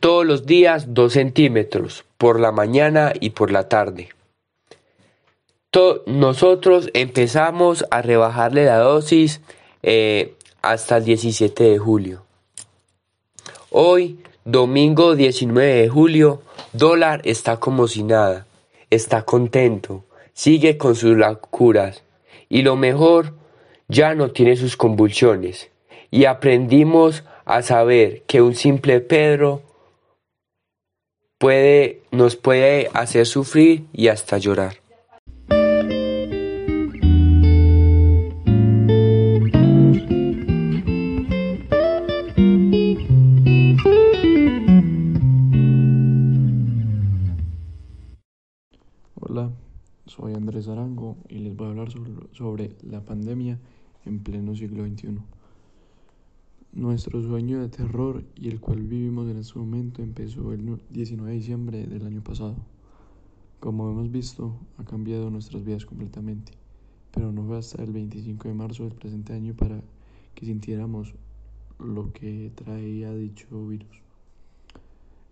todos 0.00 0.26
los 0.26 0.46
días 0.46 0.94
dos 0.94 1.14
centímetros, 1.14 2.04
por 2.18 2.40
la 2.40 2.52
mañana 2.52 3.12
y 3.18 3.30
por 3.30 3.50
la 3.50 3.68
tarde. 3.68 4.08
nosotros 6.06 6.88
empezamos 6.94 7.84
a 7.90 8.00
rebajarle 8.00 8.64
la 8.64 8.78
dosis 8.78 9.42
eh, 9.82 10.34
hasta 10.62 10.96
el 10.96 11.04
17 11.04 11.64
de 11.64 11.78
julio. 11.78 12.25
Hoy, 13.78 14.20
domingo 14.46 15.16
19 15.16 15.82
de 15.82 15.88
julio, 15.90 16.40
dólar 16.72 17.20
está 17.24 17.58
como 17.58 17.88
si 17.88 18.04
nada, 18.04 18.46
está 18.88 19.26
contento, 19.26 20.06
sigue 20.32 20.78
con 20.78 20.94
sus 20.94 21.14
locuras. 21.14 22.02
Y 22.48 22.62
lo 22.62 22.76
mejor 22.76 23.34
ya 23.86 24.14
no 24.14 24.30
tiene 24.30 24.56
sus 24.56 24.78
convulsiones. 24.78 25.68
Y 26.10 26.24
aprendimos 26.24 27.22
a 27.44 27.60
saber 27.60 28.22
que 28.22 28.40
un 28.40 28.54
simple 28.54 29.00
Pedro 29.00 29.60
puede, 31.36 32.00
nos 32.12 32.34
puede 32.34 32.88
hacer 32.94 33.26
sufrir 33.26 33.84
y 33.92 34.08
hasta 34.08 34.38
llorar. 34.38 34.85
Soy 50.16 50.32
Andrés 50.32 50.68
Arango 50.68 51.16
y 51.28 51.38
les 51.40 51.54
voy 51.54 51.66
a 51.66 51.70
hablar 51.70 51.88
sobre, 52.32 52.74
la 52.82 53.04
pandemia 53.04 53.58
en 54.06 54.20
pleno 54.20 54.54
siglo 54.54 54.86
XXI. 54.86 55.18
Nuestro 56.72 57.22
sueño 57.22 57.60
de 57.60 57.68
terror 57.68 58.24
y 58.34 58.48
el 58.48 58.60
cual 58.60 58.82
vivimos 58.82 59.28
en 59.28 59.38
este 59.38 59.58
momento 59.58 60.02
empezó 60.02 60.52
el 60.52 60.80
19 60.90 61.30
de 61.30 61.36
diciembre 61.36 61.86
del 61.86 62.06
año 62.06 62.22
pasado. 62.22 62.56
Como 63.60 63.90
hemos 63.90 64.10
visto, 64.10 64.56
ha 64.78 64.84
cambiado 64.84 65.28
nuestras 65.28 65.64
vidas 65.64 65.84
completamente, 65.84 66.52
pero 67.10 67.30
no 67.30 67.44
fue 67.44 67.58
hasta 67.58 67.82
el 67.82 67.92
25 67.92 68.48
de 68.48 68.54
marzo 68.54 68.84
del 68.84 68.94
presente 68.94 69.34
año 69.34 69.54
para 69.54 69.82
que 70.34 70.46
sintiéramos 70.46 71.14
lo 71.78 72.12
que 72.12 72.52
traía 72.54 73.12
dicho 73.14 73.66
virus. 73.66 74.00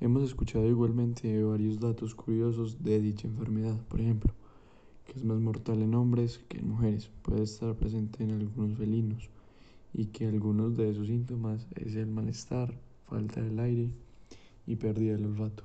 Hemos 0.00 0.24
escuchado 0.24 0.66
igualmente 0.66 1.42
varios 1.42 1.80
datos 1.80 2.14
curiosos 2.14 2.82
de 2.82 3.00
dicha 3.00 3.28
enfermedad, 3.28 3.78
por 3.88 4.00
ejemplo, 4.00 4.32
que 5.06 5.12
es 5.12 5.24
más 5.24 5.38
mortal 5.38 5.82
en 5.82 5.94
hombres 5.94 6.40
que 6.48 6.58
en 6.58 6.68
mujeres, 6.68 7.10
puede 7.22 7.42
estar 7.42 7.74
presente 7.74 8.24
en 8.24 8.32
algunos 8.32 8.76
felinos 8.78 9.28
y 9.92 10.06
que 10.06 10.26
algunos 10.26 10.76
de 10.76 10.90
esos 10.90 11.06
síntomas 11.06 11.66
es 11.76 11.94
el 11.94 12.06
malestar, 12.06 12.74
falta 13.06 13.40
del 13.40 13.58
aire 13.60 13.90
y 14.66 14.76
pérdida 14.76 15.16
del 15.16 15.26
olfato. 15.26 15.64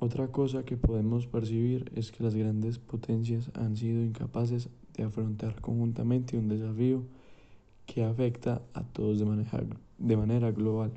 Otra 0.00 0.28
cosa 0.28 0.64
que 0.64 0.76
podemos 0.76 1.26
percibir 1.26 1.90
es 1.94 2.10
que 2.10 2.24
las 2.24 2.34
grandes 2.34 2.78
potencias 2.78 3.50
han 3.54 3.76
sido 3.76 4.02
incapaces 4.02 4.68
de 4.96 5.04
afrontar 5.04 5.60
conjuntamente 5.60 6.36
un 6.36 6.48
desafío 6.48 7.04
que 7.86 8.04
afecta 8.04 8.60
a 8.74 8.82
todos 8.82 9.18
de 9.18 9.24
manera, 9.24 9.64
de 9.98 10.16
manera 10.16 10.50
global. 10.50 10.92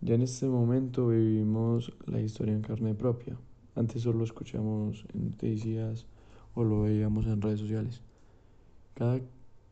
Ya 0.00 0.14
en 0.14 0.22
este 0.22 0.46
momento 0.46 1.08
vivimos 1.08 1.92
la 2.06 2.20
historia 2.20 2.54
en 2.54 2.62
carne 2.62 2.94
propia. 2.94 3.36
Antes 3.74 4.02
solo 4.02 4.24
escuchamos 4.24 5.06
en 5.14 5.30
noticias 5.30 6.06
o 6.54 6.64
lo 6.64 6.82
veíamos 6.82 7.26
en 7.26 7.40
redes 7.40 7.60
sociales. 7.60 8.00
Cada 8.94 9.20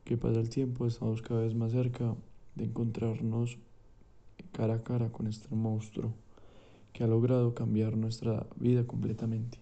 que 0.05 0.17
pasa 0.17 0.41
el 0.41 0.49
tiempo 0.49 0.87
estamos 0.87 1.21
cada 1.23 1.43
vez 1.43 1.55
más 1.55 1.73
cerca 1.73 2.15
de 2.55 2.65
encontrarnos 2.65 3.59
cara 4.53 4.75
a 4.75 4.83
cara 4.83 5.11
con 5.11 5.27
este 5.27 5.55
monstruo 5.55 6.13
que 6.93 7.05
ha 7.05 7.07
logrado 7.07 7.55
cambiar 7.55 7.97
nuestra 7.97 8.47
vida 8.57 8.87
completamente. 8.87 9.59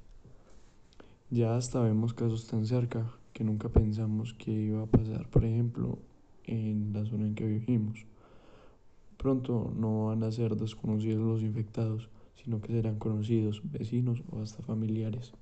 Ya 1.31 1.57
hasta 1.57 1.81
vemos 1.81 2.15
casos 2.15 2.47
tan 2.47 2.67
cerca 2.67 3.11
que 3.33 3.43
nunca 3.43 3.69
pensamos 3.69 4.33
que 4.35 4.53
iba 4.53 4.83
a 4.83 4.87
pasar, 4.87 5.29
por 5.29 5.45
ejemplo, 5.45 5.99
en 6.45 6.93
la 6.93 7.05
zona 7.05 7.27
en 7.27 7.35
que 7.35 7.47
vivimos. 7.47 8.07
Pronto 9.17 9.73
no 9.77 10.07
van 10.07 10.23
a 10.23 10.31
ser 10.31 10.57
desconocidos 10.57 11.27
los 11.27 11.43
infectados, 11.43 12.09
sino 12.47 12.61
que 12.63 12.73
serán 12.73 13.01
conocidos, 13.01 13.61
vecinos 13.65 14.23
o 14.31 14.41
hasta 14.41 14.63
familiares. 14.63 15.33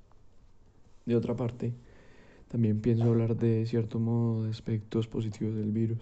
De 1.04 1.14
otra 1.14 1.36
parte, 1.36 1.74
también 2.48 2.80
pienso 2.80 3.04
hablar 3.04 3.36
de 3.36 3.66
cierto 3.66 4.00
modo 4.00 4.44
de 4.44 4.50
aspectos 4.50 5.06
positivos 5.06 5.54
del 5.54 5.70
virus, 5.70 5.98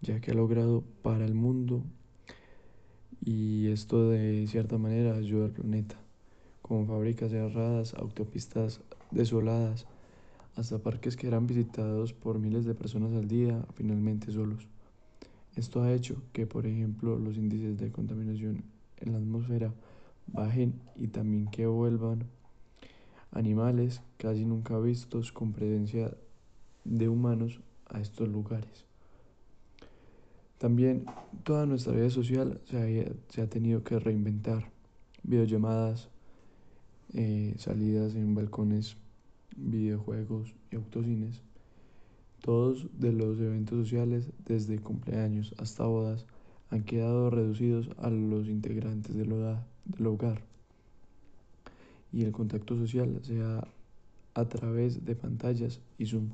ya 0.00 0.20
que 0.20 0.32
ha 0.32 0.34
logrado 0.34 0.82
para 1.02 1.24
el 1.24 1.34
mundo 1.34 1.84
y 3.24 3.68
esto 3.68 4.10
de 4.10 4.44
cierta 4.48 4.78
manera 4.78 5.14
ayuda 5.14 5.44
al 5.44 5.52
planeta, 5.52 5.94
como 6.60 6.86
fábricas 6.86 7.30
cerradas, 7.30 7.94
autopistas 7.94 8.80
desoladas, 9.12 9.86
hasta 10.56 10.78
parques 10.78 11.16
que 11.16 11.28
eran 11.28 11.46
visitados 11.46 12.12
por 12.12 12.40
miles 12.40 12.64
de 12.64 12.74
personas 12.74 13.12
al 13.12 13.28
día, 13.28 13.64
finalmente 13.74 14.32
solos. 14.32 14.66
Esto 15.54 15.82
ha 15.82 15.92
hecho 15.92 16.20
que, 16.32 16.48
por 16.48 16.66
ejemplo, 16.66 17.16
los 17.16 17.36
índices 17.36 17.78
de 17.78 17.92
contaminación 17.92 18.64
en 18.98 19.12
la 19.12 19.18
atmósfera 19.18 19.72
bajen 20.32 20.80
y 20.96 21.08
también 21.08 21.46
que 21.48 21.66
vuelvan 21.66 22.24
animales 23.30 24.02
casi 24.16 24.44
nunca 24.44 24.78
vistos 24.78 25.32
con 25.32 25.52
presencia 25.52 26.14
de 26.84 27.08
humanos 27.08 27.60
a 27.86 28.00
estos 28.00 28.28
lugares. 28.28 28.84
También 30.58 31.06
toda 31.42 31.66
nuestra 31.66 31.92
vida 31.92 32.10
social 32.10 32.60
se 32.66 33.42
ha, 33.42 33.46
tenido 33.48 33.82
que 33.82 33.98
reinventar. 33.98 34.70
Videollamadas, 35.24 36.08
eh, 37.14 37.54
salidas 37.58 38.14
en 38.14 38.34
balcones, 38.34 38.96
videojuegos 39.56 40.54
y 40.70 40.76
autocines 40.76 41.42
todos 42.42 42.88
de 42.98 43.12
los 43.12 43.38
eventos 43.40 43.78
sociales, 43.78 44.30
desde 44.44 44.80
cumpleaños 44.80 45.54
hasta 45.58 45.84
bodas, 45.84 46.26
han 46.70 46.82
quedado 46.82 47.30
reducidos 47.30 47.88
a 47.98 48.10
los 48.10 48.48
integrantes 48.48 49.14
del 49.14 49.32
hogar. 50.04 50.42
Y 52.12 52.24
el 52.24 52.32
contacto 52.32 52.76
social 52.76 53.20
sea 53.22 53.66
a 54.34 54.44
través 54.48 55.04
de 55.04 55.14
pantallas 55.14 55.80
y 55.98 56.06
Zoom. 56.06 56.30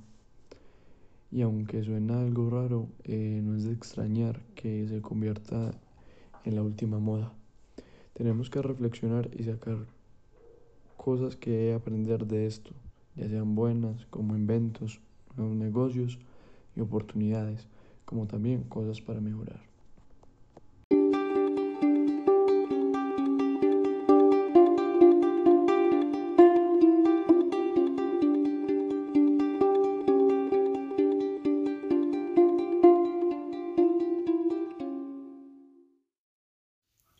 Y 1.30 1.42
aunque 1.42 1.82
suena 1.84 2.20
algo 2.20 2.48
raro, 2.50 2.88
eh, 3.04 3.40
no 3.44 3.54
es 3.54 3.64
de 3.64 3.72
extrañar 3.72 4.40
que 4.54 4.88
se 4.88 5.02
convierta 5.02 5.72
en 6.44 6.54
la 6.54 6.62
última 6.62 6.98
moda. 6.98 7.32
Tenemos 8.14 8.50
que 8.50 8.62
reflexionar 8.62 9.30
y 9.38 9.44
sacar 9.44 9.86
cosas 10.96 11.36
que 11.36 11.74
aprender 11.74 12.26
de 12.26 12.46
esto, 12.46 12.70
ya 13.14 13.28
sean 13.28 13.54
buenas 13.54 14.06
como 14.06 14.36
inventos 14.36 15.00
nuevos 15.36 15.56
negocios 15.56 16.18
y 16.74 16.80
oportunidades, 16.80 17.66
como 18.04 18.26
también 18.26 18.64
cosas 18.64 19.00
para 19.00 19.20
mejorar. 19.20 19.67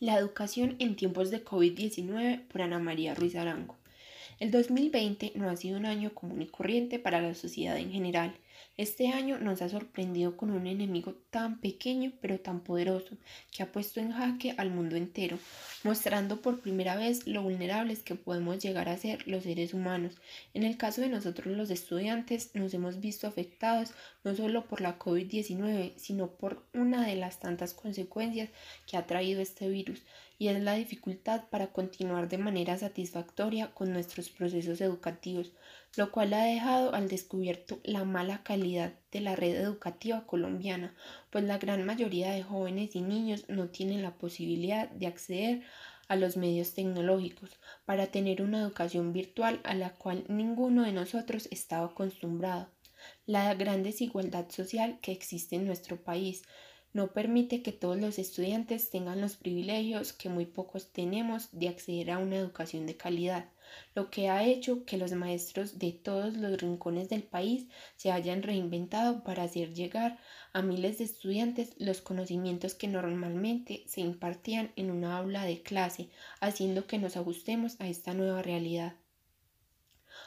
La 0.00 0.16
educación 0.16 0.76
en 0.78 0.94
tiempos 0.94 1.32
de 1.32 1.44
COVID-19 1.44 2.42
por 2.46 2.62
Ana 2.62 2.78
María 2.78 3.16
Ruiz 3.16 3.34
Arango. 3.34 3.74
El 4.38 4.52
2020 4.52 5.32
no 5.34 5.50
ha 5.50 5.56
sido 5.56 5.76
un 5.76 5.86
año 5.86 6.14
común 6.14 6.40
y 6.40 6.46
corriente 6.46 7.00
para 7.00 7.20
la 7.20 7.34
sociedad 7.34 7.76
en 7.76 7.90
general. 7.90 8.32
Este 8.76 9.08
año 9.08 9.38
nos 9.38 9.60
ha 9.60 9.68
sorprendido 9.68 10.36
con 10.36 10.50
un 10.50 10.66
enemigo 10.66 11.14
tan 11.30 11.60
pequeño 11.60 12.12
pero 12.20 12.38
tan 12.38 12.60
poderoso 12.60 13.16
que 13.50 13.62
ha 13.62 13.72
puesto 13.72 13.98
en 14.00 14.12
jaque 14.12 14.54
al 14.56 14.70
mundo 14.70 14.96
entero, 14.96 15.38
mostrando 15.82 16.40
por 16.40 16.60
primera 16.60 16.94
vez 16.96 17.26
lo 17.26 17.42
vulnerables 17.42 18.02
que 18.02 18.14
podemos 18.14 18.58
llegar 18.60 18.88
a 18.88 18.96
ser 18.96 19.26
los 19.26 19.42
seres 19.42 19.74
humanos. 19.74 20.14
En 20.54 20.62
el 20.62 20.76
caso 20.76 21.00
de 21.00 21.08
nosotros 21.08 21.56
los 21.56 21.70
estudiantes 21.70 22.54
nos 22.54 22.72
hemos 22.72 23.00
visto 23.00 23.26
afectados 23.26 23.90
no 24.24 24.34
solo 24.36 24.66
por 24.66 24.80
la 24.80 24.98
COVID-19, 24.98 25.94
sino 25.96 26.30
por 26.30 26.64
una 26.72 27.06
de 27.06 27.16
las 27.16 27.40
tantas 27.40 27.74
consecuencias 27.74 28.50
que 28.86 28.96
ha 28.96 29.06
traído 29.06 29.40
este 29.40 29.68
virus, 29.68 30.02
y 30.38 30.48
es 30.48 30.62
la 30.62 30.74
dificultad 30.74 31.48
para 31.50 31.68
continuar 31.68 32.28
de 32.28 32.38
manera 32.38 32.78
satisfactoria 32.78 33.74
con 33.74 33.92
nuestros 33.92 34.30
procesos 34.30 34.80
educativos, 34.80 35.52
lo 35.96 36.12
cual 36.12 36.32
ha 36.34 36.44
dejado 36.44 36.94
al 36.94 37.08
descubierto 37.08 37.80
la 37.82 38.04
mala 38.04 38.42
calidad 38.42 38.94
de 39.10 39.20
la 39.20 39.36
red 39.36 39.56
educativa 39.56 40.26
colombiana, 40.26 40.94
pues 41.30 41.44
la 41.44 41.58
gran 41.58 41.84
mayoría 41.84 42.30
de 42.32 42.42
jóvenes 42.42 42.94
y 42.94 43.00
niños 43.00 43.44
no 43.48 43.68
tienen 43.68 44.02
la 44.02 44.16
posibilidad 44.16 44.88
de 44.90 45.06
acceder 45.06 45.62
a 46.08 46.16
los 46.16 46.36
medios 46.36 46.72
tecnológicos 46.74 47.50
para 47.84 48.06
tener 48.06 48.42
una 48.42 48.60
educación 48.60 49.12
virtual 49.12 49.60
a 49.64 49.74
la 49.74 49.94
cual 49.94 50.24
ninguno 50.28 50.84
de 50.84 50.92
nosotros 50.92 51.48
estaba 51.50 51.86
acostumbrado. 51.86 52.68
La 53.26 53.54
gran 53.54 53.82
desigualdad 53.82 54.50
social 54.50 54.98
que 55.00 55.12
existe 55.12 55.56
en 55.56 55.66
nuestro 55.66 56.02
país 56.02 56.42
no 56.92 57.12
permite 57.12 57.62
que 57.62 57.72
todos 57.72 57.98
los 57.98 58.18
estudiantes 58.18 58.90
tengan 58.90 59.20
los 59.20 59.36
privilegios 59.36 60.12
que 60.12 60.28
muy 60.28 60.46
pocos 60.46 60.90
tenemos 60.92 61.48
de 61.52 61.68
acceder 61.68 62.10
a 62.10 62.18
una 62.18 62.36
educación 62.36 62.86
de 62.86 62.96
calidad, 62.96 63.50
lo 63.94 64.10
que 64.10 64.28
ha 64.28 64.44
hecho 64.44 64.84
que 64.84 64.96
los 64.96 65.12
maestros 65.12 65.78
de 65.78 65.92
todos 65.92 66.36
los 66.36 66.60
rincones 66.60 67.08
del 67.08 67.22
país 67.22 67.66
se 67.96 68.12
hayan 68.12 68.42
reinventado 68.42 69.24
para 69.24 69.44
hacer 69.44 69.74
llegar 69.74 70.18
a 70.52 70.62
miles 70.62 70.98
de 70.98 71.04
estudiantes 71.04 71.74
los 71.78 72.00
conocimientos 72.00 72.74
que 72.74 72.88
normalmente 72.88 73.84
se 73.86 74.00
impartían 74.00 74.72
en 74.76 74.90
una 74.90 75.16
aula 75.16 75.44
de 75.44 75.62
clase, 75.62 76.08
haciendo 76.40 76.86
que 76.86 76.98
nos 76.98 77.16
ajustemos 77.16 77.76
a 77.80 77.88
esta 77.88 78.14
nueva 78.14 78.42
realidad. 78.42 78.94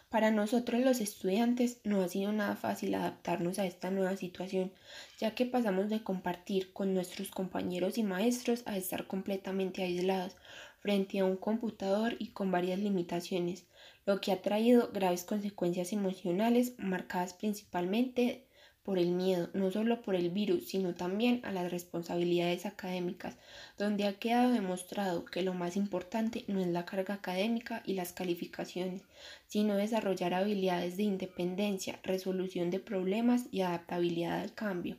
Para 0.10 0.30
nosotros 0.30 0.82
los 0.82 0.99
estudiantes 0.99 1.80
no 1.84 2.01
ha 2.01 2.10
sido 2.10 2.34
nada 2.34 2.56
fácil 2.56 2.95
adaptarnos 2.95 3.60
a 3.60 3.65
esta 3.65 3.91
nueva 3.91 4.17
situación, 4.17 4.73
ya 5.19 5.36
que 5.36 5.45
pasamos 5.45 5.89
de 5.89 6.04
compartir 6.04 6.73
con 6.73 6.93
nuestros 6.93 7.32
compañeros 7.32 7.97
y 7.97 8.04
maestros 8.04 8.63
a 8.65 8.77
estar 8.77 9.08
completamente 9.08 9.84
aislados 9.84 10.36
frente 10.82 11.20
a 11.20 11.26
un 11.26 11.38
computador 11.38 12.15
y 12.20 12.32
con 12.32 12.52
varias 12.52 12.80
limitaciones, 12.80 13.65
lo 14.06 14.20
que 14.20 14.32
ha 14.32 14.41
traído 14.41 14.91
graves 14.91 15.24
consecuencias 15.24 15.94
emocionales 15.94 16.74
marcadas 16.78 17.34
principalmente 17.34 18.48
por 18.84 18.98
el 18.98 19.12
miedo, 19.12 19.50
no 19.54 19.70
solo 19.70 20.02
por 20.02 20.15
el 20.15 20.32
virus, 20.32 20.67
sino 20.70 20.96
también 20.96 21.41
a 21.44 21.52
las 21.52 21.72
responsabilidades 21.72 22.65
académicas, 22.65 23.38
donde 23.78 24.06
ha 24.06 24.17
quedado 24.17 24.52
demostrado 24.52 25.26
que 25.26 25.44
lo 25.44 25.54
más 25.54 25.78
importante 25.78 26.46
no 26.48 26.60
es 26.60 26.67
la 26.67 26.86
carga 26.86 27.13
académica 27.13 27.84
y 27.86 27.94
las 27.94 28.12
calificaciones, 28.12 29.04
sino 29.46 29.76
desarrollar 29.76 30.34
habilidades 30.34 30.98
de 30.98 31.04
independencia, 31.04 32.00
resolución 32.04 32.72
de 32.72 32.80
problemas 32.80 33.46
y 33.52 33.62
adaptabilidad 33.62 34.41
al 34.41 34.56
cambio. 34.56 34.98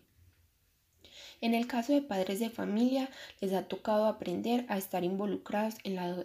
En 1.43 1.55
el 1.55 1.67
caso 1.67 1.93
de 1.93 2.03
padres 2.03 2.39
de 2.39 2.51
familia, 2.51 3.11
les 3.41 3.53
ha 3.53 3.67
tocado 3.67 4.07
aprender 4.07 4.65
a 4.69 4.79
estar 4.79 5.03
involucrados 5.03 5.75
en 5.83 5.97
la 5.97 6.25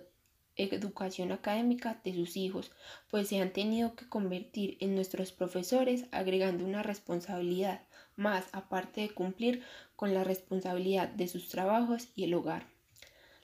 educación 0.55 1.31
académica 1.31 1.99
de 2.03 2.13
sus 2.13 2.37
hijos, 2.37 2.71
pues 3.09 3.27
se 3.27 3.41
han 3.41 3.51
tenido 3.51 3.95
que 3.95 4.07
convertir 4.07 4.77
en 4.79 4.93
nuestros 4.93 5.31
profesores 5.31 6.05
agregando 6.11 6.63
una 6.63 6.83
responsabilidad 6.83 7.81
más 8.15 8.45
aparte 8.51 9.01
de 9.01 9.09
cumplir 9.09 9.63
con 9.95 10.13
la 10.13 10.23
responsabilidad 10.23 11.09
de 11.09 11.27
sus 11.27 11.49
trabajos 11.49 12.09
y 12.15 12.25
el 12.25 12.35
hogar. 12.35 12.67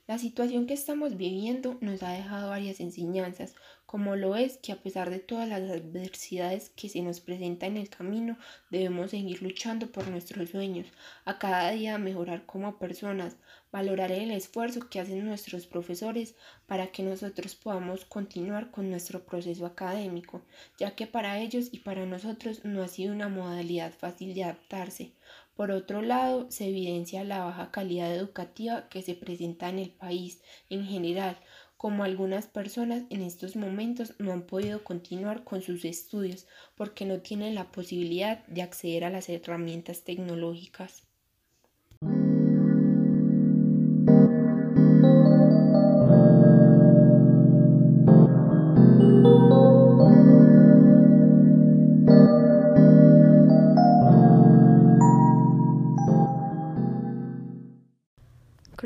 La 0.05 0.19
situación 0.19 0.67
que 0.67 0.75
estamos 0.75 1.17
viviendo 1.17 1.79
nos 1.81 2.03
ha 2.03 2.11
dejado 2.11 2.49
varias 2.49 2.81
enseñanzas, 2.81 3.55
como 3.93 4.15
lo 4.15 4.35
es 4.35 4.57
que 4.57 4.71
a 4.71 4.81
pesar 4.81 5.11
de 5.11 5.19
todas 5.19 5.47
las 5.47 5.69
adversidades 5.69 6.71
que 6.71 6.89
se 6.89 7.03
nos 7.03 7.19
presentan 7.19 7.73
en 7.73 7.83
el 7.83 7.89
camino, 7.89 8.39
debemos 8.71 9.11
seguir 9.11 9.43
luchando 9.43 9.91
por 9.91 10.07
nuestros 10.07 10.49
sueños, 10.49 10.87
a 11.25 11.37
cada 11.37 11.69
día 11.69 11.99
mejorar 11.99 12.47
como 12.47 12.79
personas, 12.79 13.37
valorar 13.71 14.11
el 14.11 14.31
esfuerzo 14.31 14.89
que 14.89 14.99
hacen 14.99 15.23
nuestros 15.23 15.67
profesores 15.67 16.33
para 16.65 16.87
que 16.87 17.03
nosotros 17.03 17.53
podamos 17.53 18.03
continuar 18.05 18.71
con 18.71 18.89
nuestro 18.89 19.27
proceso 19.27 19.63
académico, 19.67 20.41
ya 20.79 20.95
que 20.95 21.05
para 21.05 21.37
ellos 21.37 21.69
y 21.71 21.81
para 21.81 22.07
nosotros 22.07 22.65
no 22.65 22.81
ha 22.81 22.87
sido 22.87 23.13
una 23.13 23.29
modalidad 23.29 23.93
fácil 23.93 24.33
de 24.33 24.45
adaptarse. 24.45 25.13
Por 25.55 25.69
otro 25.69 26.01
lado, 26.01 26.49
se 26.49 26.67
evidencia 26.67 27.23
la 27.23 27.43
baja 27.45 27.69
calidad 27.69 28.11
educativa 28.11 28.89
que 28.89 29.03
se 29.03 29.13
presenta 29.13 29.69
en 29.69 29.77
el 29.77 29.91
país 29.91 30.41
en 30.71 30.83
general, 30.83 31.37
como 31.83 32.05
algunas 32.05 32.47
personas 32.47 33.03
en 33.09 33.21
estos 33.21 33.57
momentos 33.57 34.13
no 34.17 34.31
han 34.31 34.43
podido 34.43 34.85
continuar 34.85 35.43
con 35.43 35.61
sus 35.61 35.83
estudios 35.83 36.47
porque 36.75 37.05
no 37.05 37.19
tienen 37.19 37.55
la 37.55 37.73
posibilidad 37.73 38.45
de 38.47 38.61
acceder 38.61 39.03
a 39.03 39.09
las 39.09 39.27
herramientas 39.27 40.05
tecnológicas. 40.05 41.03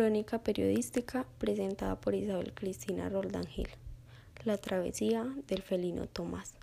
Crónica 0.08 0.42
periodística 0.42 1.28
presentada 1.38 2.00
por 2.00 2.16
Isabel 2.16 2.54
Cristina 2.54 3.10
Roldán 3.10 3.46
Gil. 3.46 3.68
La 4.46 4.58
travesía 4.58 5.28
del 5.48 5.64
felino 5.64 6.08
Tomás. 6.08 6.54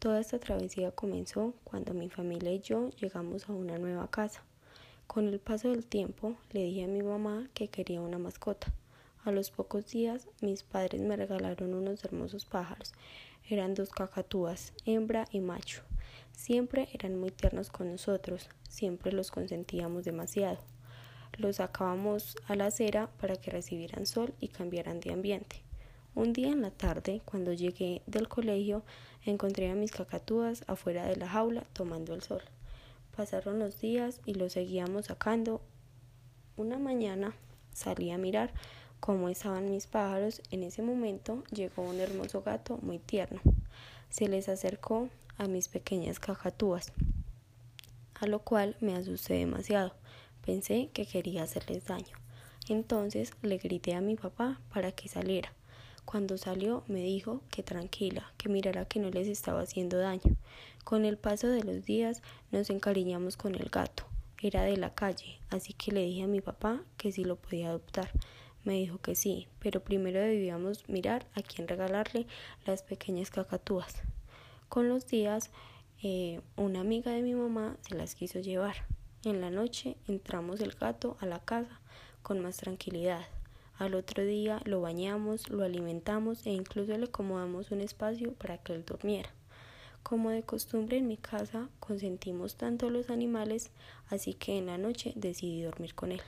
Toda 0.00 0.18
esta 0.18 0.40
travesía 0.40 0.90
comenzó 0.90 1.54
cuando 1.62 1.94
mi 1.94 2.10
familia 2.10 2.52
y 2.52 2.58
yo 2.58 2.90
llegamos 3.00 3.48
a 3.48 3.52
una 3.52 3.78
nueva 3.78 4.10
casa. 4.10 4.42
Con 5.06 5.28
el 5.28 5.38
paso 5.38 5.68
del 5.68 5.86
tiempo 5.86 6.36
le 6.50 6.64
dije 6.64 6.82
a 6.82 6.88
mi 6.88 7.00
mamá 7.00 7.48
que 7.54 7.68
quería 7.68 8.00
una 8.00 8.18
mascota. 8.18 8.74
A 9.24 9.30
los 9.30 9.52
pocos 9.52 9.86
días 9.92 10.26
mis 10.40 10.64
padres 10.64 11.00
me 11.00 11.14
regalaron 11.14 11.74
unos 11.74 12.04
hermosos 12.04 12.44
pájaros. 12.44 12.92
Eran 13.48 13.74
dos 13.74 13.90
cacatúas, 13.90 14.72
hembra 14.84 15.28
y 15.30 15.38
macho. 15.38 15.82
Siempre 16.32 16.88
eran 16.92 17.20
muy 17.20 17.30
tiernos 17.30 17.70
con 17.70 17.92
nosotros, 17.92 18.48
siempre 18.68 19.12
los 19.12 19.30
consentíamos 19.30 20.02
demasiado 20.02 20.58
los 21.38 21.56
sacábamos 21.56 22.36
a 22.46 22.56
la 22.56 22.66
acera 22.66 23.10
para 23.20 23.36
que 23.36 23.50
recibieran 23.50 24.06
sol 24.06 24.34
y 24.40 24.48
cambiaran 24.48 25.00
de 25.00 25.12
ambiente. 25.12 25.62
Un 26.14 26.32
día 26.32 26.48
en 26.48 26.62
la 26.62 26.70
tarde, 26.70 27.22
cuando 27.24 27.52
llegué 27.52 28.02
del 28.06 28.28
colegio, 28.28 28.84
encontré 29.24 29.70
a 29.70 29.74
mis 29.74 29.90
cacatúas 29.90 30.64
afuera 30.68 31.06
de 31.06 31.16
la 31.16 31.28
jaula 31.28 31.64
tomando 31.72 32.14
el 32.14 32.22
sol. 32.22 32.42
Pasaron 33.16 33.58
los 33.58 33.80
días 33.80 34.20
y 34.24 34.34
los 34.34 34.52
seguíamos 34.52 35.06
sacando. 35.06 35.60
Una 36.56 36.78
mañana 36.78 37.34
salí 37.72 38.10
a 38.12 38.18
mirar 38.18 38.52
cómo 39.00 39.28
estaban 39.28 39.70
mis 39.70 39.86
pájaros. 39.86 40.40
En 40.50 40.62
ese 40.62 40.82
momento 40.82 41.42
llegó 41.50 41.82
un 41.82 42.00
hermoso 42.00 42.42
gato 42.42 42.78
muy 42.82 42.98
tierno. 42.98 43.40
Se 44.08 44.28
les 44.28 44.48
acercó 44.48 45.08
a 45.36 45.48
mis 45.48 45.68
pequeñas 45.68 46.20
cacatúas, 46.20 46.92
a 48.14 48.26
lo 48.26 48.38
cual 48.38 48.76
me 48.80 48.94
asusté 48.94 49.34
demasiado. 49.34 49.94
Pensé 50.44 50.90
que 50.92 51.06
quería 51.06 51.42
hacerles 51.42 51.86
daño. 51.86 52.16
Entonces 52.68 53.32
le 53.42 53.58
grité 53.58 53.94
a 53.94 54.00
mi 54.00 54.16
papá 54.16 54.60
para 54.72 54.92
que 54.92 55.08
saliera. 55.08 55.52
Cuando 56.04 56.36
salió 56.36 56.84
me 56.86 57.00
dijo 57.00 57.40
que 57.50 57.62
tranquila, 57.62 58.32
que 58.36 58.48
mirara 58.48 58.84
que 58.84 59.00
no 59.00 59.10
les 59.10 59.26
estaba 59.26 59.62
haciendo 59.62 59.98
daño. 59.98 60.36
Con 60.84 61.04
el 61.04 61.16
paso 61.16 61.48
de 61.48 61.64
los 61.64 61.84
días 61.84 62.22
nos 62.52 62.68
encariñamos 62.70 63.36
con 63.36 63.54
el 63.54 63.70
gato. 63.70 64.04
Era 64.40 64.62
de 64.62 64.76
la 64.76 64.94
calle, 64.94 65.38
así 65.48 65.72
que 65.72 65.92
le 65.92 66.04
dije 66.04 66.24
a 66.24 66.26
mi 66.26 66.42
papá 66.42 66.82
que 66.98 67.10
si 67.10 67.24
lo 67.24 67.36
podía 67.36 67.68
adoptar. 67.68 68.10
Me 68.64 68.74
dijo 68.74 68.98
que 68.98 69.14
sí, 69.14 69.48
pero 69.58 69.82
primero 69.82 70.20
debíamos 70.20 70.88
mirar 70.88 71.26
a 71.34 71.42
quién 71.42 71.68
regalarle 71.68 72.26
las 72.66 72.82
pequeñas 72.82 73.30
cacatúas. 73.30 74.02
Con 74.68 74.88
los 74.88 75.06
días, 75.06 75.50
eh, 76.02 76.40
una 76.56 76.80
amiga 76.80 77.12
de 77.12 77.22
mi 77.22 77.34
mamá 77.34 77.76
se 77.80 77.94
las 77.94 78.14
quiso 78.14 78.40
llevar. 78.40 78.76
En 79.24 79.40
la 79.40 79.48
noche 79.48 79.96
entramos 80.06 80.60
el 80.60 80.72
gato 80.72 81.16
a 81.18 81.24
la 81.24 81.38
casa 81.38 81.80
con 82.22 82.40
más 82.40 82.58
tranquilidad. 82.58 83.22
Al 83.78 83.94
otro 83.94 84.22
día 84.22 84.60
lo 84.66 84.82
bañamos, 84.82 85.48
lo 85.48 85.64
alimentamos 85.64 86.44
e 86.44 86.50
incluso 86.50 86.94
le 86.98 87.06
acomodamos 87.06 87.70
un 87.70 87.80
espacio 87.80 88.34
para 88.34 88.58
que 88.58 88.74
él 88.74 88.84
durmiera. 88.84 89.30
Como 90.02 90.28
de 90.28 90.42
costumbre 90.42 90.98
en 90.98 91.08
mi 91.08 91.16
casa 91.16 91.70
consentimos 91.80 92.56
tanto 92.56 92.90
los 92.90 93.08
animales, 93.08 93.70
así 94.10 94.34
que 94.34 94.58
en 94.58 94.66
la 94.66 94.76
noche 94.76 95.14
decidí 95.16 95.62
dormir 95.62 95.94
con 95.94 96.12
él. 96.12 96.20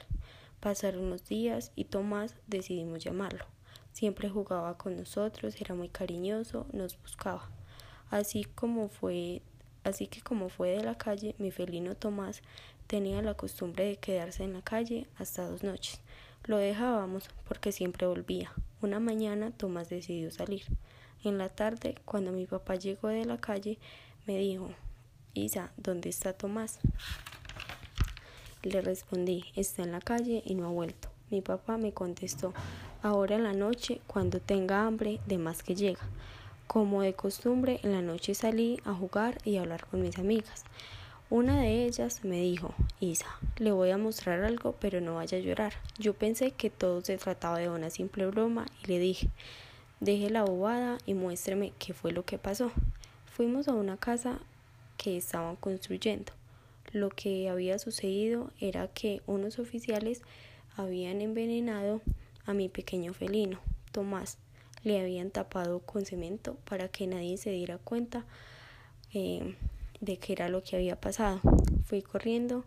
Pasaron 0.61 1.11
los 1.11 1.28
días 1.28 1.72
y 1.76 1.85
Tomás 1.85 2.35
decidimos 2.46 3.04
llamarlo. 3.04 3.44
Siempre 3.92 4.30
jugaba 4.30 4.78
con 4.78 4.96
nosotros, 4.96 5.61
era 5.61 5.74
muy 5.74 5.90
cariñoso, 5.90 6.66
nos 6.72 6.98
buscaba. 7.02 7.50
Así 8.09 8.44
como 8.44 8.88
fue, 8.88 9.42
así 9.85 10.06
que 10.06 10.22
como 10.22 10.48
fue 10.48 10.70
de 10.70 10.82
la 10.82 10.96
calle, 10.96 11.35
mi 11.38 11.50
felino 11.50 11.94
Tomás 11.94 12.40
tenía 12.87 13.22
la 13.22 13.35
costumbre 13.35 13.85
de 13.85 13.96
quedarse 13.96 14.44
en 14.44 14.53
la 14.53 14.62
calle 14.62 15.07
hasta 15.18 15.49
dos 15.49 15.62
noches. 15.62 16.01
Lo 16.44 16.59
dejábamos 16.59 17.29
porque 17.49 17.72
siempre 17.72 18.07
volvía. 18.07 18.53
Una 18.81 19.01
mañana 19.01 19.51
Tomás 19.51 19.88
decidió 19.88 20.31
salir. 20.31 20.62
En 21.25 21.38
la 21.38 21.49
tarde, 21.49 21.96
cuando 22.05 22.31
mi 22.31 22.46
papá 22.46 22.77
llegó 22.77 23.09
de 23.09 23.25
la 23.25 23.38
calle, 23.38 23.79
me 24.27 24.38
dijo, 24.38 24.70
Isa, 25.35 25.72
¿dónde 25.77 26.09
está 26.09 26.33
Tomás? 26.33 26.79
Le 28.62 28.81
respondí, 28.81 29.44
está 29.57 29.83
en 29.83 29.92
la 29.92 30.01
calle 30.01 30.42
y 30.44 30.55
no 30.55 30.66
ha 30.66 30.70
vuelto. 30.70 31.09
Mi 31.31 31.40
papá 31.40 31.79
me 31.79 31.92
contestó, 31.92 32.54
ahora 33.02 33.35
en 33.35 33.42
la 33.42 33.52
noche, 33.52 34.00
cuando 34.06 34.40
tenga 34.40 34.87
hambre, 34.87 35.21
de 35.27 35.38
más 35.38 35.63
que 35.63 35.75
llega. 35.75 36.00
Como 36.67 37.02
de 37.02 37.15
costumbre, 37.15 37.81
en 37.83 37.92
la 37.92 38.02
noche 38.02 38.35
salí 38.35 38.81
a 38.85 38.94
jugar 38.94 39.38
y 39.44 39.56
a 39.56 39.63
hablar 39.63 39.87
con 39.87 40.02
mis 40.02 40.19
amigas. 40.19 40.65
Una 41.29 41.60
de 41.60 41.87
ellas 41.87 42.22
me 42.22 42.40
dijo, 42.40 42.72
Isa, 43.00 43.27
le 43.58 43.72
voy 43.72 43.90
a 43.90 43.98
mostrar 43.98 44.44
algo, 44.44 44.77
pero 44.79 45.00
no 45.00 45.16
vaya 45.16 45.38
a 45.38 45.40
llorar. 45.40 45.72
Yo 45.98 46.14
pensé 46.14 46.52
que 46.52 46.70
todo 46.70 47.00
se 47.00 47.18
trataba 47.18 47.58
de 47.58 47.68
una 47.68 47.90
simple 47.90 48.27
broma 48.27 48.66
y 48.85 48.87
le 48.87 49.00
dije, 49.00 49.29
deje 49.98 50.31
la 50.31 50.44
bobada 50.44 50.98
y 51.04 51.14
muéstreme 51.14 51.72
qué 51.81 51.94
fue 51.94 52.12
lo 52.12 52.24
que 52.24 52.38
pasó. 52.38 52.70
Fuimos 53.33 53.66
a 53.66 53.74
una 53.74 53.96
casa 53.96 54.38
que 54.98 55.16
estaban 55.16 55.56
construyendo. 55.56 56.33
Lo 56.92 57.08
que 57.10 57.48
había 57.48 57.81
sucedido 57.81 58.52
era 58.60 58.87
que 58.87 59.20
unos 59.27 59.58
oficiales 59.58 60.22
habían 60.77 61.20
envenenado 61.20 62.02
a 62.44 62.54
mi 62.54 62.68
pequeño 62.68 63.12
felino, 63.14 63.58
Tomás. 63.90 64.38
Le 64.85 65.00
habían 65.00 65.33
tapado 65.33 65.81
con 65.81 66.06
cemento 66.06 66.56
para 66.68 66.87
que 66.87 67.08
nadie 67.08 67.37
se 67.37 67.50
diera 67.50 67.79
cuenta 67.79 68.24
eh, 69.12 69.56
de 70.01 70.19
qué 70.19 70.33
era 70.33 70.49
lo 70.49 70.63
que 70.63 70.77
había 70.77 71.01
pasado. 71.01 71.40
Fui 71.85 72.03
corriendo 72.03 72.65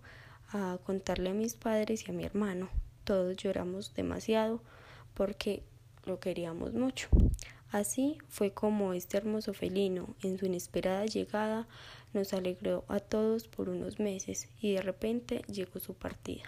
a 0.52 0.78
contarle 0.84 1.30
a 1.30 1.34
mis 1.34 1.56
padres 1.56 2.08
y 2.08 2.12
a 2.12 2.14
mi 2.14 2.24
hermano. 2.24 2.70
Todos 3.04 3.38
lloramos 3.38 3.94
demasiado 3.94 4.62
porque 5.14 5.64
lo 6.06 6.20
queríamos 6.20 6.74
mucho. 6.74 7.10
Así 7.72 8.18
fue 8.30 8.52
como 8.52 8.94
este 8.94 9.18
hermoso 9.18 9.54
felino, 9.54 10.16
en 10.24 10.40
su 10.40 10.48
inesperada 10.48 11.06
llegada, 11.06 11.68
nos 12.14 12.34
alegró 12.34 12.84
a 12.88 13.00
todos 13.00 13.48
por 13.48 13.70
unos 13.70 14.00
meses 14.00 14.50
y 14.60 14.74
de 14.74 14.82
repente 14.82 15.44
llegó 15.48 15.80
su 15.80 15.94
partida. 15.94 16.44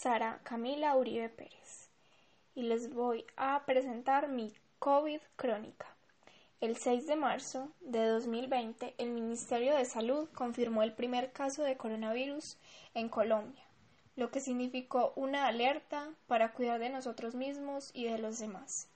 Sara 0.00 0.38
Camila 0.44 0.94
Uribe 0.94 1.28
Pérez 1.28 1.90
y 2.54 2.62
les 2.62 2.94
voy 2.94 3.26
a 3.36 3.64
presentar 3.66 4.28
mi 4.28 4.54
COVID 4.78 5.20
crónica. 5.34 5.86
El 6.60 6.76
6 6.76 7.08
de 7.08 7.16
marzo 7.16 7.72
de 7.80 8.06
2020, 8.06 8.94
el 8.96 9.10
Ministerio 9.10 9.74
de 9.74 9.84
Salud 9.84 10.28
confirmó 10.36 10.84
el 10.84 10.92
primer 10.92 11.32
caso 11.32 11.64
de 11.64 11.76
coronavirus 11.76 12.58
en 12.94 13.08
Colombia, 13.08 13.64
lo 14.14 14.30
que 14.30 14.38
significó 14.38 15.12
una 15.16 15.48
alerta 15.48 16.08
para 16.28 16.52
cuidar 16.52 16.78
de 16.78 16.90
nosotros 16.90 17.34
mismos 17.34 17.90
y 17.92 18.04
de 18.04 18.18
los 18.18 18.38
demás. 18.38 18.86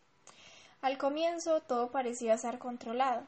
Al 0.82 0.98
comienzo 0.98 1.62
todo 1.62 1.90
parecía 1.90 2.34
estar 2.34 2.60
controlado, 2.60 3.24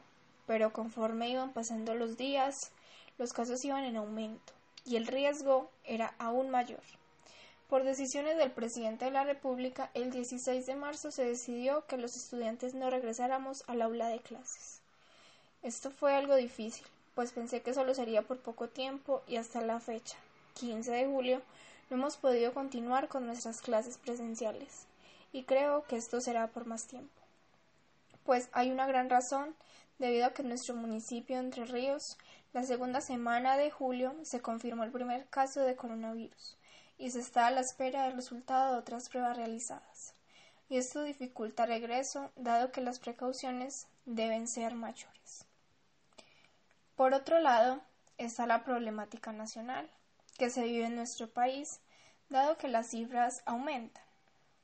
pero 0.47 0.71
conforme 0.71 1.27
iban 1.27 1.51
pasando 1.51 1.93
los 1.93 2.15
días, 2.15 2.71
los 3.17 3.33
casos 3.33 3.65
iban 3.65 3.83
en 3.83 3.97
aumento 3.97 4.53
y 4.85 4.95
el 4.95 5.07
riesgo 5.07 5.69
era 5.83 6.15
aún 6.19 6.49
mayor. 6.49 6.79
Por 7.69 7.83
decisiones 7.83 8.37
del 8.37 8.51
presidente 8.51 9.05
de 9.05 9.11
la 9.11 9.23
República, 9.23 9.89
el 9.95 10.11
16 10.11 10.67
de 10.67 10.75
marzo 10.75 11.09
se 11.09 11.25
decidió 11.25 11.83
que 11.87 11.97
los 11.97 12.15
estudiantes 12.15 12.75
no 12.75 12.91
regresáramos 12.91 13.63
al 13.65 13.81
aula 13.81 14.07
de 14.07 14.19
clases. 14.19 14.81
Esto 15.63 15.89
fue 15.89 16.13
algo 16.13 16.35
difícil, 16.35 16.85
pues 17.15 17.31
pensé 17.31 17.63
que 17.63 17.73
solo 17.73 17.95
sería 17.95 18.21
por 18.21 18.39
poco 18.39 18.69
tiempo 18.69 19.23
y 19.27 19.37
hasta 19.37 19.61
la 19.61 19.79
fecha, 19.79 20.15
15 20.59 20.91
de 20.91 21.07
julio, 21.07 21.41
no 21.89 21.97
hemos 21.97 22.17
podido 22.17 22.53
continuar 22.53 23.07
con 23.07 23.25
nuestras 23.25 23.61
clases 23.61 23.97
presenciales 23.97 24.85
y 25.33 25.43
creo 25.43 25.85
que 25.85 25.95
esto 25.95 26.21
será 26.21 26.45
por 26.45 26.67
más 26.67 26.85
tiempo. 26.85 27.19
Pues 28.25 28.47
hay 28.51 28.69
una 28.69 28.85
gran 28.85 29.09
razón 29.09 29.55
debido 29.97 30.27
a 30.27 30.33
que 30.35 30.43
en 30.43 30.49
nuestro 30.49 30.75
municipio 30.75 31.39
Entre 31.39 31.65
Ríos, 31.65 32.15
la 32.53 32.61
segunda 32.61 33.01
semana 33.01 33.57
de 33.57 33.71
julio, 33.71 34.13
se 34.21 34.39
confirmó 34.39 34.83
el 34.83 34.91
primer 34.91 35.25
caso 35.29 35.61
de 35.61 35.75
coronavirus 35.75 36.57
y 36.97 37.11
se 37.11 37.19
está 37.19 37.47
a 37.47 37.51
la 37.51 37.61
espera 37.61 38.03
del 38.03 38.15
resultado 38.15 38.73
de 38.73 38.79
otras 38.79 39.09
pruebas 39.09 39.37
realizadas. 39.37 40.13
Y 40.69 40.77
esto 40.77 41.03
dificulta 41.03 41.63
el 41.63 41.69
regreso, 41.69 42.31
dado 42.35 42.71
que 42.71 42.81
las 42.81 42.99
precauciones 42.99 43.87
deben 44.05 44.47
ser 44.47 44.75
mayores. 44.75 45.45
Por 46.95 47.13
otro 47.13 47.39
lado, 47.39 47.81
está 48.17 48.47
la 48.47 48.63
problemática 48.63 49.31
nacional 49.31 49.87
que 50.37 50.49
se 50.49 50.63
vive 50.63 50.85
en 50.85 50.95
nuestro 50.95 51.29
país, 51.29 51.81
dado 52.29 52.57
que 52.57 52.67
las 52.67 52.87
cifras 52.87 53.43
aumentan. 53.45 54.03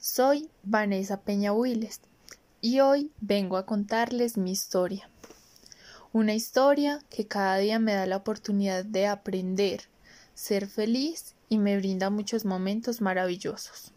Soy 0.05 0.49
Vanessa 0.63 1.21
Peña 1.21 1.53
Willes 1.53 2.01
y 2.59 2.81
hoy 2.81 3.13
vengo 3.21 3.55
a 3.55 3.65
contarles 3.65 4.37
mi 4.37 4.51
historia. 4.51 5.09
Una 6.11 6.33
historia 6.33 6.99
que 7.09 7.25
cada 7.25 7.55
día 7.55 7.79
me 7.79 7.93
da 7.93 8.05
la 8.05 8.17
oportunidad 8.17 8.83
de 8.83 9.07
aprender, 9.07 9.83
ser 10.33 10.67
feliz 10.67 11.35
y 11.47 11.57
me 11.57 11.77
brinda 11.77 12.09
muchos 12.09 12.43
momentos 12.43 12.99
maravillosos. 12.99 13.93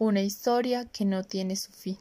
Una 0.00 0.22
historia 0.22 0.86
que 0.86 1.04
no 1.04 1.22
tiene 1.22 1.54
su 1.54 1.70
fin. 1.70 1.98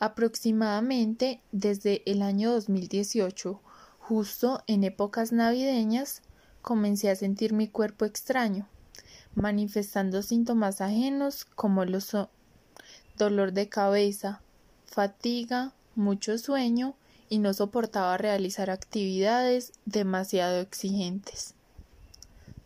Aproximadamente 0.00 1.40
desde 1.52 2.02
el 2.04 2.20
año 2.20 2.52
2018, 2.52 3.62
justo 3.98 4.62
en 4.66 4.84
épocas 4.84 5.32
navideñas, 5.32 6.20
comencé 6.60 7.08
a 7.08 7.16
sentir 7.16 7.54
mi 7.54 7.66
cuerpo 7.66 8.04
extraño 8.04 8.68
manifestando 9.34 10.22
síntomas 10.22 10.80
ajenos 10.80 11.44
como 11.44 11.84
los 11.84 12.16
dolor 13.18 13.52
de 13.52 13.68
cabeza, 13.68 14.40
fatiga, 14.86 15.72
mucho 15.94 16.38
sueño 16.38 16.94
y 17.28 17.38
no 17.38 17.54
soportaba 17.54 18.16
realizar 18.16 18.70
actividades 18.70 19.72
demasiado 19.86 20.60
exigentes. 20.60 21.54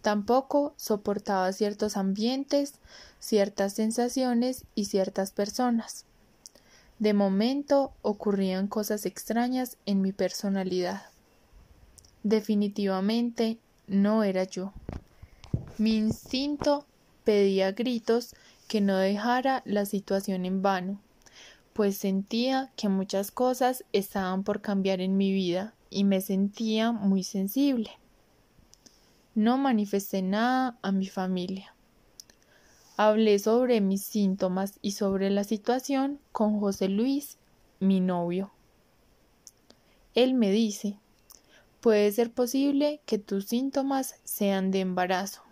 Tampoco 0.03 0.75
soportaba 0.77 1.53
ciertos 1.53 1.97
ambientes, 1.97 2.75
ciertas 3.19 3.75
sensaciones 3.75 4.65
y 4.75 4.87
ciertas 4.87 5.33
personas. 5.33 6.05
De 6.99 7.15
momento 7.15 7.93
ocurrían 8.03 8.69
cosas 8.69 9.07
extrañas 9.07 9.77
en 9.87 10.01
mi 10.03 10.13
personalidad. 10.13 11.03
Definitivamente 12.23 13.59
no 13.87 14.25
era 14.25 14.45
yo. 14.45 14.73
Mi 15.79 15.97
instinto 15.97 16.87
pedía 17.23 17.71
gritos 17.71 18.35
que 18.67 18.81
no 18.81 18.97
dejara 18.97 19.63
la 19.65 19.87
situación 19.87 20.45
en 20.45 20.61
vano, 20.61 21.01
pues 21.73 21.97
sentía 21.97 22.73
que 22.75 22.89
muchas 22.89 23.31
cosas 23.31 23.85
estaban 23.93 24.43
por 24.43 24.61
cambiar 24.61 25.01
en 25.01 25.17
mi 25.17 25.33
vida 25.33 25.75
y 25.89 26.03
me 26.03 26.21
sentía 26.21 26.91
muy 26.91 27.23
sensible. 27.23 27.93
No 29.37 29.57
manifesté 29.57 30.21
nada 30.21 30.77
a 30.83 30.91
mi 30.91 31.07
familia. 31.07 31.77
Hablé 32.97 33.39
sobre 33.39 33.81
mis 33.81 34.03
síntomas 34.03 34.81
y 34.83 34.93
sobre 34.93 35.31
la 35.31 35.45
situación 35.45 36.19
con 36.33 36.59
José 36.59 36.89
Luis, 36.89 37.39
mi 37.79 38.01
novio. 38.01 38.51
Él 40.17 40.35
me 40.35 40.51
dice, 40.51 40.99
puede 41.81 42.11
ser 42.11 42.33
posible 42.33 43.01
que 43.07 43.19
tus 43.19 43.47
síntomas 43.47 44.17
sean 44.25 44.73
de 44.73 44.81
embarazo. 44.81 45.48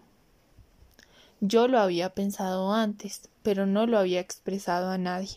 Yo 1.40 1.68
lo 1.68 1.78
había 1.78 2.14
pensado 2.14 2.72
antes, 2.72 3.28
pero 3.42 3.66
no 3.66 3.86
lo 3.86 3.98
había 3.98 4.20
expresado 4.20 4.90
a 4.90 4.96
nadie. 4.96 5.36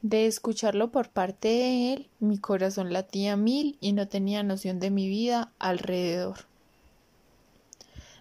De 0.00 0.26
escucharlo 0.26 0.90
por 0.90 1.10
parte 1.10 1.48
de 1.48 1.92
él, 1.92 2.08
mi 2.18 2.38
corazón 2.38 2.92
latía 2.92 3.36
mil 3.36 3.76
y 3.80 3.92
no 3.92 4.08
tenía 4.08 4.42
noción 4.42 4.78
de 4.78 4.90
mi 4.90 5.08
vida 5.08 5.52
alrededor. 5.58 6.38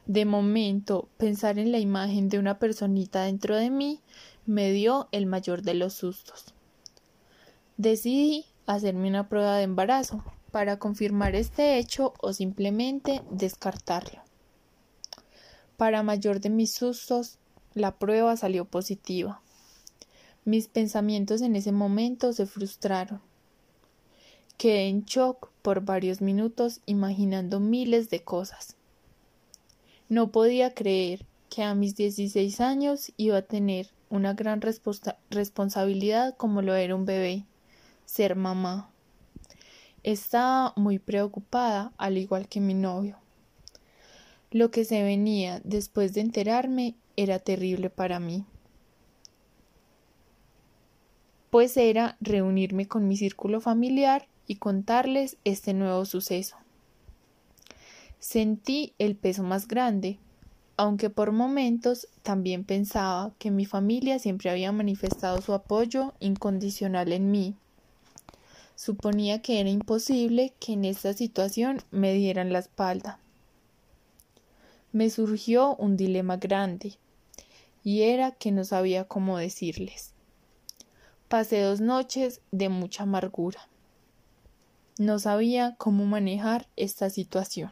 De 0.06 0.26
momento, 0.26 1.08
pensar 1.18 1.60
en 1.60 1.72
la 1.72 1.80
imagen 1.80 2.30
de 2.30 2.40
una 2.40 2.60
personita 2.60 3.24
dentro 3.24 3.56
de 3.56 3.70
mí 3.70 4.02
me 4.46 4.72
dio 4.72 5.08
el 5.12 5.28
mayor 5.28 5.62
de 5.62 5.76
los 5.76 5.94
sustos. 5.94 6.54
Decidí 7.78 8.46
hacerme 8.66 9.08
una 9.08 9.30
prueba 9.30 9.58
de 9.58 9.64
embarazo 9.64 10.24
para 10.52 10.80
confirmar 10.80 11.36
este 11.36 11.78
hecho 11.78 12.14
o 12.20 12.34
simplemente 12.34 13.22
descartarlo. 13.30 14.27
Para 15.78 16.02
mayor 16.02 16.42
de 16.42 16.50
mis 16.50 16.72
sustos, 16.72 17.38
la 17.76 18.00
prueba 18.00 18.36
salió 18.36 18.66
positiva. 18.66 19.42
Mis 20.44 20.68
pensamientos 20.68 21.42
en 21.42 21.56
ese 21.56 21.72
momento 21.72 22.34
se 22.34 22.48
frustraron. 22.48 23.22
Quedé 24.58 24.88
en 24.88 25.06
shock 25.06 25.52
por 25.62 25.82
varios 25.82 26.20
minutos 26.20 26.82
imaginando 26.88 27.60
miles 27.60 28.10
de 28.10 28.24
cosas. 28.24 28.76
No 30.10 30.32
podía 30.32 30.74
creer 30.74 31.28
que 31.50 31.62
a 31.62 31.76
mis 31.76 31.96
16 31.96 32.60
años 32.60 33.12
iba 33.18 33.38
a 33.38 33.42
tener 33.44 33.92
una 34.10 34.34
gran 34.34 34.62
responsabilidad 35.30 36.36
como 36.38 36.64
lo 36.64 36.74
era 36.74 36.96
un 36.96 37.06
bebé, 37.06 37.46
ser 38.06 38.36
mamá. 38.36 38.90
Estaba 40.02 40.74
muy 40.76 40.98
preocupada, 40.98 41.92
al 41.98 42.18
igual 42.18 42.48
que 42.48 42.62
mi 42.62 42.74
novio. 42.74 43.18
Lo 44.52 44.72
que 44.72 44.86
se 44.86 45.04
venía 45.04 45.62
después 45.66 46.14
de 46.14 46.22
enterarme 46.22 46.96
era 47.18 47.40
terrible 47.40 47.90
para 47.90 48.20
mí. 48.20 48.46
Pues 51.50 51.76
era 51.76 52.16
reunirme 52.22 52.88
con 52.88 53.08
mi 53.08 53.18
círculo 53.18 53.60
familiar 53.60 54.28
y 54.48 54.56
contarles 54.56 55.38
este 55.44 55.74
nuevo 55.74 56.06
suceso. 56.06 56.56
Sentí 58.20 58.94
el 59.00 59.16
peso 59.16 59.44
más 59.44 59.68
grande, 59.68 60.18
aunque 60.78 61.10
por 61.10 61.32
momentos 61.32 62.08
también 62.24 62.64
pensaba 62.64 63.34
que 63.40 63.52
mi 63.52 63.66
familia 63.66 64.18
siempre 64.18 64.50
había 64.50 64.72
manifestado 64.72 65.42
su 65.42 65.54
apoyo 65.54 66.14
incondicional 66.20 67.12
en 67.12 67.32
mí. 67.32 67.56
Suponía 68.76 69.42
que 69.42 69.60
era 69.60 69.70
imposible 69.70 70.54
que 70.60 70.74
en 70.74 70.86
esta 70.86 71.14
situación 71.14 71.82
me 71.92 72.14
dieran 72.14 72.54
la 72.54 72.60
espalda. 72.60 73.20
Me 74.92 75.10
surgió 75.10 75.76
un 75.76 75.98
dilema 75.98 76.38
grande, 76.38 76.98
y 77.84 78.04
era 78.04 78.32
que 78.32 78.52
no 78.52 78.64
sabía 78.64 79.06
cómo 79.06 79.38
decirles. 79.38 80.14
Pasé 81.28 81.62
dos 81.62 81.82
noches 81.82 82.42
de 82.52 82.70
mucha 82.70 83.04
amargura. 83.04 83.68
No 84.98 85.20
sabía 85.20 85.76
cómo 85.78 86.06
manejar 86.06 86.68
esta 86.76 87.10
situación. 87.10 87.72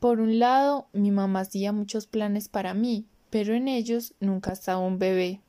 Por 0.00 0.20
un 0.20 0.38
lado, 0.38 0.86
mi 0.92 1.10
mamá 1.10 1.40
hacía 1.40 1.72
muchos 1.72 2.06
planes 2.06 2.48
para 2.48 2.72
mí, 2.72 3.06
pero 3.30 3.54
en 3.54 3.68
ellos 3.68 4.14
nunca 4.20 4.52
estaba 4.52 4.78
un 4.78 4.98
bebé. 4.98 5.40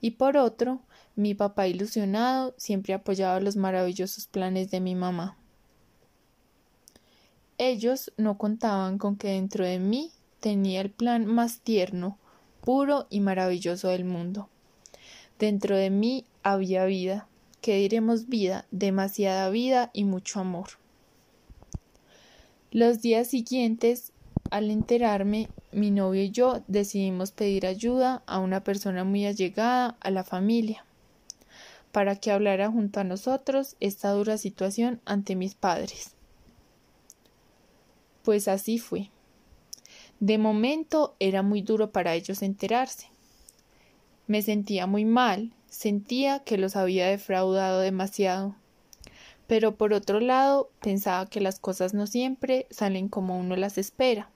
Y 0.00 0.12
por 0.12 0.36
otro, 0.36 0.80
mi 1.16 1.34
papá 1.34 1.68
ilusionado 1.68 2.54
siempre 2.58 2.94
apoyaba 2.94 3.40
los 3.40 3.56
maravillosos 3.56 4.26
planes 4.26 4.70
de 4.70 4.80
mi 4.80 4.94
mamá. 4.94 5.38
Ellos 7.58 8.12
no 8.16 8.38
contaban 8.38 8.98
con 8.98 9.16
que 9.16 9.28
dentro 9.28 9.64
de 9.64 9.80
mí 9.80 10.12
tenía 10.38 10.80
el 10.80 10.90
plan 10.90 11.26
más 11.26 11.58
tierno, 11.58 12.16
puro 12.60 13.08
y 13.10 13.18
maravilloso 13.18 13.88
del 13.88 14.04
mundo. 14.04 14.48
Dentro 15.40 15.76
de 15.76 15.90
mí 15.90 16.24
había 16.44 16.84
vida, 16.84 17.26
que 17.60 17.76
diremos 17.76 18.28
vida, 18.28 18.64
demasiada 18.70 19.50
vida 19.50 19.90
y 19.92 20.04
mucho 20.04 20.38
amor. 20.38 20.68
Los 22.70 23.02
días 23.02 23.26
siguientes, 23.26 24.12
al 24.50 24.70
enterarme, 24.70 25.48
mi 25.72 25.90
novio 25.90 26.22
y 26.22 26.30
yo 26.30 26.62
decidimos 26.68 27.32
pedir 27.32 27.66
ayuda 27.66 28.22
a 28.26 28.38
una 28.38 28.62
persona 28.62 29.02
muy 29.02 29.26
allegada 29.26 29.96
a 30.00 30.10
la 30.10 30.22
familia, 30.22 30.84
para 31.90 32.14
que 32.14 32.30
hablara 32.30 32.70
junto 32.70 33.00
a 33.00 33.04
nosotros 33.04 33.74
esta 33.80 34.10
dura 34.12 34.38
situación 34.38 35.00
ante 35.06 35.34
mis 35.34 35.56
padres. 35.56 36.17
Pues 38.28 38.46
así 38.46 38.78
fue. 38.78 39.10
De 40.20 40.36
momento 40.36 41.16
era 41.18 41.40
muy 41.40 41.62
duro 41.62 41.92
para 41.92 42.12
ellos 42.12 42.42
enterarse. 42.42 43.08
Me 44.26 44.42
sentía 44.42 44.86
muy 44.86 45.06
mal, 45.06 45.54
sentía 45.70 46.40
que 46.40 46.58
los 46.58 46.76
había 46.76 47.06
defraudado 47.06 47.80
demasiado 47.80 48.54
pero 49.46 49.76
por 49.76 49.94
otro 49.94 50.20
lado 50.20 50.68
pensaba 50.82 51.24
que 51.24 51.40
las 51.40 51.58
cosas 51.58 51.94
no 51.94 52.06
siempre 52.06 52.66
salen 52.68 53.08
como 53.08 53.40
uno 53.40 53.56
las 53.56 53.78
espera 53.78 54.30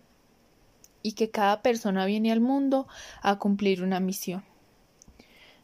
y 1.03 1.13
que 1.13 1.29
cada 1.29 1.61
persona 1.61 2.07
viene 2.07 2.33
al 2.33 2.41
mundo 2.41 2.89
a 3.21 3.39
cumplir 3.39 3.83
una 3.83 4.01
misión. 4.01 4.43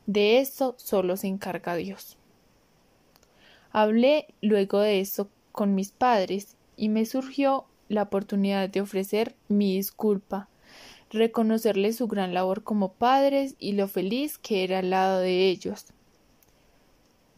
De 0.05 0.39
eso 0.41 0.74
solo 0.76 1.16
se 1.16 1.29
encarga 1.29 1.76
Dios. 1.76 2.18
Hablé 3.70 4.26
luego 4.43 4.81
de 4.81 5.01
eso 5.01 5.31
con 5.51 5.74
mis 5.74 5.93
padres 5.93 6.59
y 6.76 6.91
me 6.91 7.07
surgió 7.07 7.64
la 7.89 8.03
oportunidad 8.03 8.68
de 8.68 8.80
ofrecer 8.80 9.34
mi 9.49 9.76
disculpa, 9.76 10.49
reconocerles 11.11 11.97
su 11.97 12.07
gran 12.07 12.34
labor 12.34 12.62
como 12.62 12.93
padres 12.93 13.55
y 13.59 13.72
lo 13.72 13.89
feliz 13.89 14.39
que 14.39 14.64
era 14.64 14.80
al 14.80 14.91
lado 14.91 15.20
de 15.20 15.49
ellos. 15.49 15.86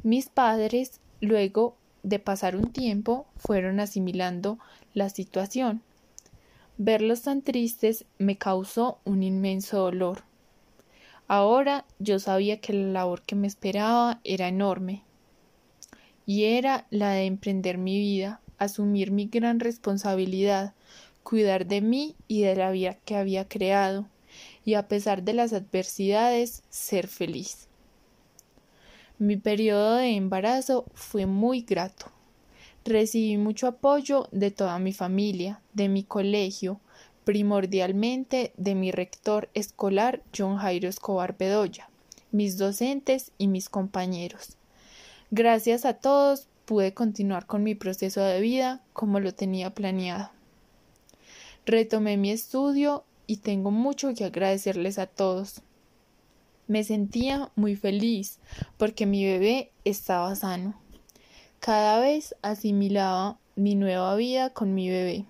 Mis 0.03 0.29
padres 0.29 1.01
luego 1.21 1.77
de 2.03 2.19
pasar 2.19 2.57
un 2.57 2.73
tiempo, 2.73 3.27
fueron 3.37 3.81
asimilando 3.81 4.59
la 4.95 5.09
situación. 5.09 5.83
Verlos 6.79 7.23
tan 7.23 7.43
tristes 7.43 8.07
me 8.19 8.37
causó 8.37 8.99
un 9.05 9.23
inmenso 9.23 9.79
dolor. 9.79 10.25
Ahora 11.29 11.85
yo 11.99 12.19
sabía 12.19 12.61
que 12.61 12.73
la 12.73 12.89
labor 12.89 13.23
que 13.23 13.37
me 13.37 13.47
esperaba 13.47 14.21
era 14.25 14.49
enorme, 14.49 15.05
y 16.27 16.45
era 16.45 16.87
la 16.91 17.13
de 17.13 17.27
emprender 17.27 17.79
mi 17.79 17.99
vida, 17.99 18.41
asumir 18.61 19.11
mi 19.11 19.27
gran 19.27 19.59
responsabilidad, 19.59 20.75
cuidar 21.25 21.67
de 21.67 21.81
mí 21.81 22.15
y 22.29 22.43
de 22.43 22.55
la 22.55 22.71
vida 22.71 22.99
que 23.05 23.17
había 23.17 23.49
creado, 23.49 24.07
y 24.65 24.75
a 24.75 24.87
pesar 24.87 25.25
de 25.25 25.33
las 25.33 25.53
adversidades, 25.53 26.63
ser 26.71 27.09
feliz. 27.09 27.67
Mi 29.19 29.37
periodo 29.37 29.97
de 29.97 30.15
embarazo 30.15 30.85
fue 30.95 31.27
muy 31.27 31.63
grato. 31.63 32.07
Recibí 32.85 33.37
mucho 33.37 33.67
apoyo 33.67 34.29
de 34.31 34.51
toda 34.51 34.79
mi 34.79 34.93
familia, 34.93 35.61
de 35.75 35.89
mi 35.89 36.05
colegio, 36.05 36.81
primordialmente 37.25 38.53
de 38.57 38.75
mi 38.75 38.91
rector 38.91 39.51
escolar 39.55 40.23
John 40.37 40.57
Jairo 40.57 40.89
Escobar 40.89 41.37
Bedoya, 41.37 41.91
mis 42.33 42.57
docentes 42.59 43.33
y 43.39 43.49
mis 43.49 43.69
compañeros. 43.69 44.57
Gracias 45.31 45.85
a 45.85 45.95
todos 45.95 46.50
pude 46.71 46.95
continuar 46.95 47.47
con 47.47 47.65
mi 47.65 47.75
proceso 47.75 48.21
de 48.21 48.41
vida 48.41 48.81
como 48.93 49.19
lo 49.19 49.35
tenía 49.35 49.75
planeado. 49.75 50.31
Retomé 51.67 52.17
mi 52.17 52.31
estudio 52.31 53.03
y 53.27 53.39
tengo 53.39 53.73
mucho 53.73 54.15
que 54.15 54.25
agradecerles 54.25 55.01
a 55.01 55.09
todos. 55.09 55.63
Me 56.69 56.85
sentía 56.85 57.51
muy 57.57 57.75
feliz 57.75 58.39
porque 58.77 59.05
mi 59.05 59.25
bebé 59.25 59.73
estaba 59.85 60.37
sano. 60.37 60.81
Cada 61.59 61.99
vez 61.99 62.37
asimilaba 62.41 63.37
mi 63.57 63.75
nueva 63.75 64.15
vida 64.15 64.51
con 64.51 64.73
mi 64.73 64.89
bebé. 64.89 65.25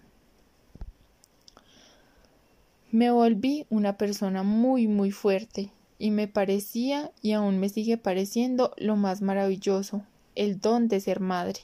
Me 2.91 3.11
volví 3.11 3.65
una 3.71 3.97
persona 3.97 4.43
muy 4.43 4.89
muy 4.89 5.11
fuerte 5.11 5.71
y 5.99 6.11
me 6.11 6.29
parecía 6.29 7.13
y 7.23 7.33
aún 7.33 7.61
me 7.61 7.71
sigue 7.71 7.97
pareciendo 7.97 8.75
lo 8.77 8.97
más 8.97 9.23
maravilloso, 9.23 10.03
el 10.35 10.61
don 10.61 10.89
de 10.89 11.01
ser 11.01 11.21
madre. 11.21 11.61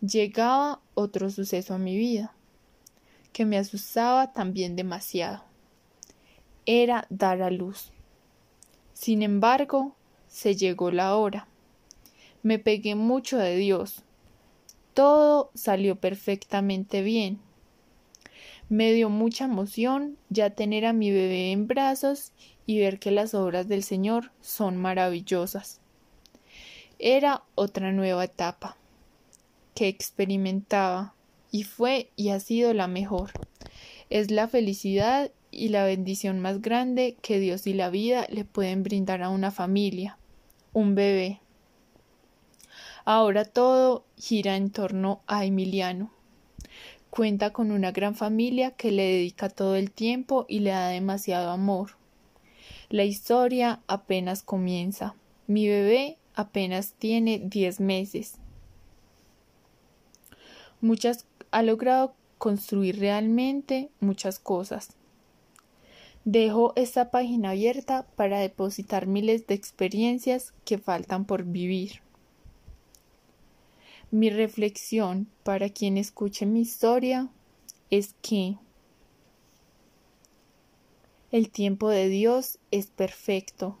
Llegaba 0.00 0.80
otro 0.94 1.30
suceso 1.30 1.74
a 1.74 1.78
mi 1.78 1.96
vida, 1.96 2.34
que 3.32 3.44
me 3.44 3.58
asustaba 3.58 4.32
también 4.32 4.76
demasiado. 4.76 5.42
Era 6.66 7.06
dar 7.10 7.42
a 7.42 7.50
luz. 7.50 7.92
Sin 8.92 9.22
embargo, 9.22 9.94
se 10.28 10.54
llegó 10.54 10.90
la 10.90 11.16
hora. 11.16 11.48
Me 12.42 12.58
pegué 12.58 12.94
mucho 12.94 13.38
de 13.38 13.56
Dios. 13.56 14.02
Todo 14.94 15.50
salió 15.54 15.96
perfectamente 15.96 17.02
bien. 17.02 17.40
Me 18.68 18.92
dio 18.92 19.08
mucha 19.08 19.46
emoción 19.46 20.18
ya 20.28 20.50
tener 20.50 20.84
a 20.84 20.92
mi 20.92 21.10
bebé 21.10 21.52
en 21.52 21.66
brazos 21.66 22.32
y 22.66 22.80
ver 22.80 22.98
que 22.98 23.10
las 23.10 23.34
obras 23.34 23.66
del 23.66 23.82
Señor 23.82 24.30
son 24.40 24.76
maravillosas. 24.76 25.80
Era 26.98 27.44
otra 27.54 27.92
nueva 27.92 28.24
etapa 28.24 28.76
que 29.74 29.86
experimentaba 29.86 31.14
y 31.52 31.62
fue 31.62 32.10
y 32.16 32.30
ha 32.30 32.40
sido 32.40 32.74
la 32.74 32.88
mejor. 32.88 33.30
Es 34.10 34.32
la 34.32 34.48
felicidad 34.48 35.30
y 35.52 35.68
la 35.68 35.84
bendición 35.84 36.40
más 36.40 36.60
grande 36.60 37.16
que 37.22 37.38
Dios 37.38 37.68
y 37.68 37.74
la 37.74 37.90
vida 37.90 38.26
le 38.30 38.44
pueden 38.44 38.82
brindar 38.82 39.22
a 39.22 39.28
una 39.28 39.52
familia, 39.52 40.18
un 40.72 40.96
bebé. 40.96 41.40
Ahora 43.04 43.44
todo 43.44 44.04
gira 44.16 44.56
en 44.56 44.70
torno 44.70 45.22
a 45.28 45.44
Emiliano. 45.44 46.10
Cuenta 47.10 47.52
con 47.52 47.70
una 47.70 47.92
gran 47.92 48.16
familia 48.16 48.72
que 48.72 48.90
le 48.90 49.04
dedica 49.04 49.48
todo 49.48 49.76
el 49.76 49.92
tiempo 49.92 50.46
y 50.48 50.58
le 50.60 50.70
da 50.70 50.88
demasiado 50.88 51.50
amor. 51.50 51.92
La 52.90 53.04
historia 53.04 53.80
apenas 53.86 54.42
comienza. 54.42 55.14
Mi 55.46 55.68
bebé 55.68 56.18
apenas 56.38 56.94
tiene 56.94 57.38
diez 57.44 57.80
meses. 57.80 58.36
Muchas 60.80 61.26
ha 61.50 61.62
logrado 61.62 62.14
construir 62.38 62.98
realmente 62.98 63.90
muchas 64.00 64.38
cosas 64.38 64.96
Dejo 66.30 66.74
esta 66.76 67.10
página 67.10 67.52
abierta 67.52 68.06
para 68.14 68.40
depositar 68.40 69.06
miles 69.06 69.46
de 69.46 69.54
experiencias 69.54 70.52
que 70.66 70.76
faltan 70.76 71.24
por 71.24 71.44
vivir. 71.44 72.02
Mi 74.10 74.28
reflexión 74.28 75.26
para 75.42 75.70
quien 75.70 75.96
escuche 75.96 76.44
mi 76.44 76.60
historia 76.60 77.30
es 77.88 78.14
que 78.20 78.56
el 81.30 81.48
tiempo 81.48 81.88
de 81.88 82.10
Dios 82.10 82.58
es 82.70 82.88
perfecto. 82.88 83.78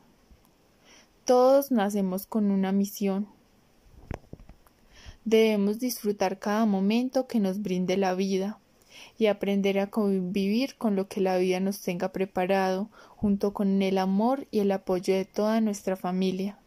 Todos 1.28 1.70
nacemos 1.70 2.26
con 2.26 2.50
una 2.50 2.72
misión. 2.72 3.28
Debemos 5.26 5.78
disfrutar 5.78 6.38
cada 6.38 6.64
momento 6.64 7.26
que 7.26 7.38
nos 7.38 7.60
brinde 7.60 7.98
la 7.98 8.14
vida 8.14 8.58
y 9.18 9.26
aprender 9.26 9.78
a 9.78 9.90
convivir 9.90 10.76
con 10.76 10.96
lo 10.96 11.06
que 11.06 11.20
la 11.20 11.36
vida 11.36 11.60
nos 11.60 11.82
tenga 11.82 12.12
preparado, 12.12 12.88
junto 13.14 13.52
con 13.52 13.82
el 13.82 13.98
amor 13.98 14.46
y 14.50 14.60
el 14.60 14.72
apoyo 14.72 15.12
de 15.12 15.26
toda 15.26 15.60
nuestra 15.60 15.96
familia. 15.96 16.58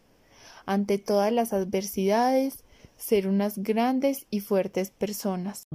Ante 0.64 0.98
todas 0.98 1.32
las 1.32 1.52
adversidades, 1.52 2.62
ser 2.96 3.26
unas 3.26 3.58
grandes 3.58 4.28
y 4.30 4.38
fuertes 4.38 4.92
personas. 4.92 5.66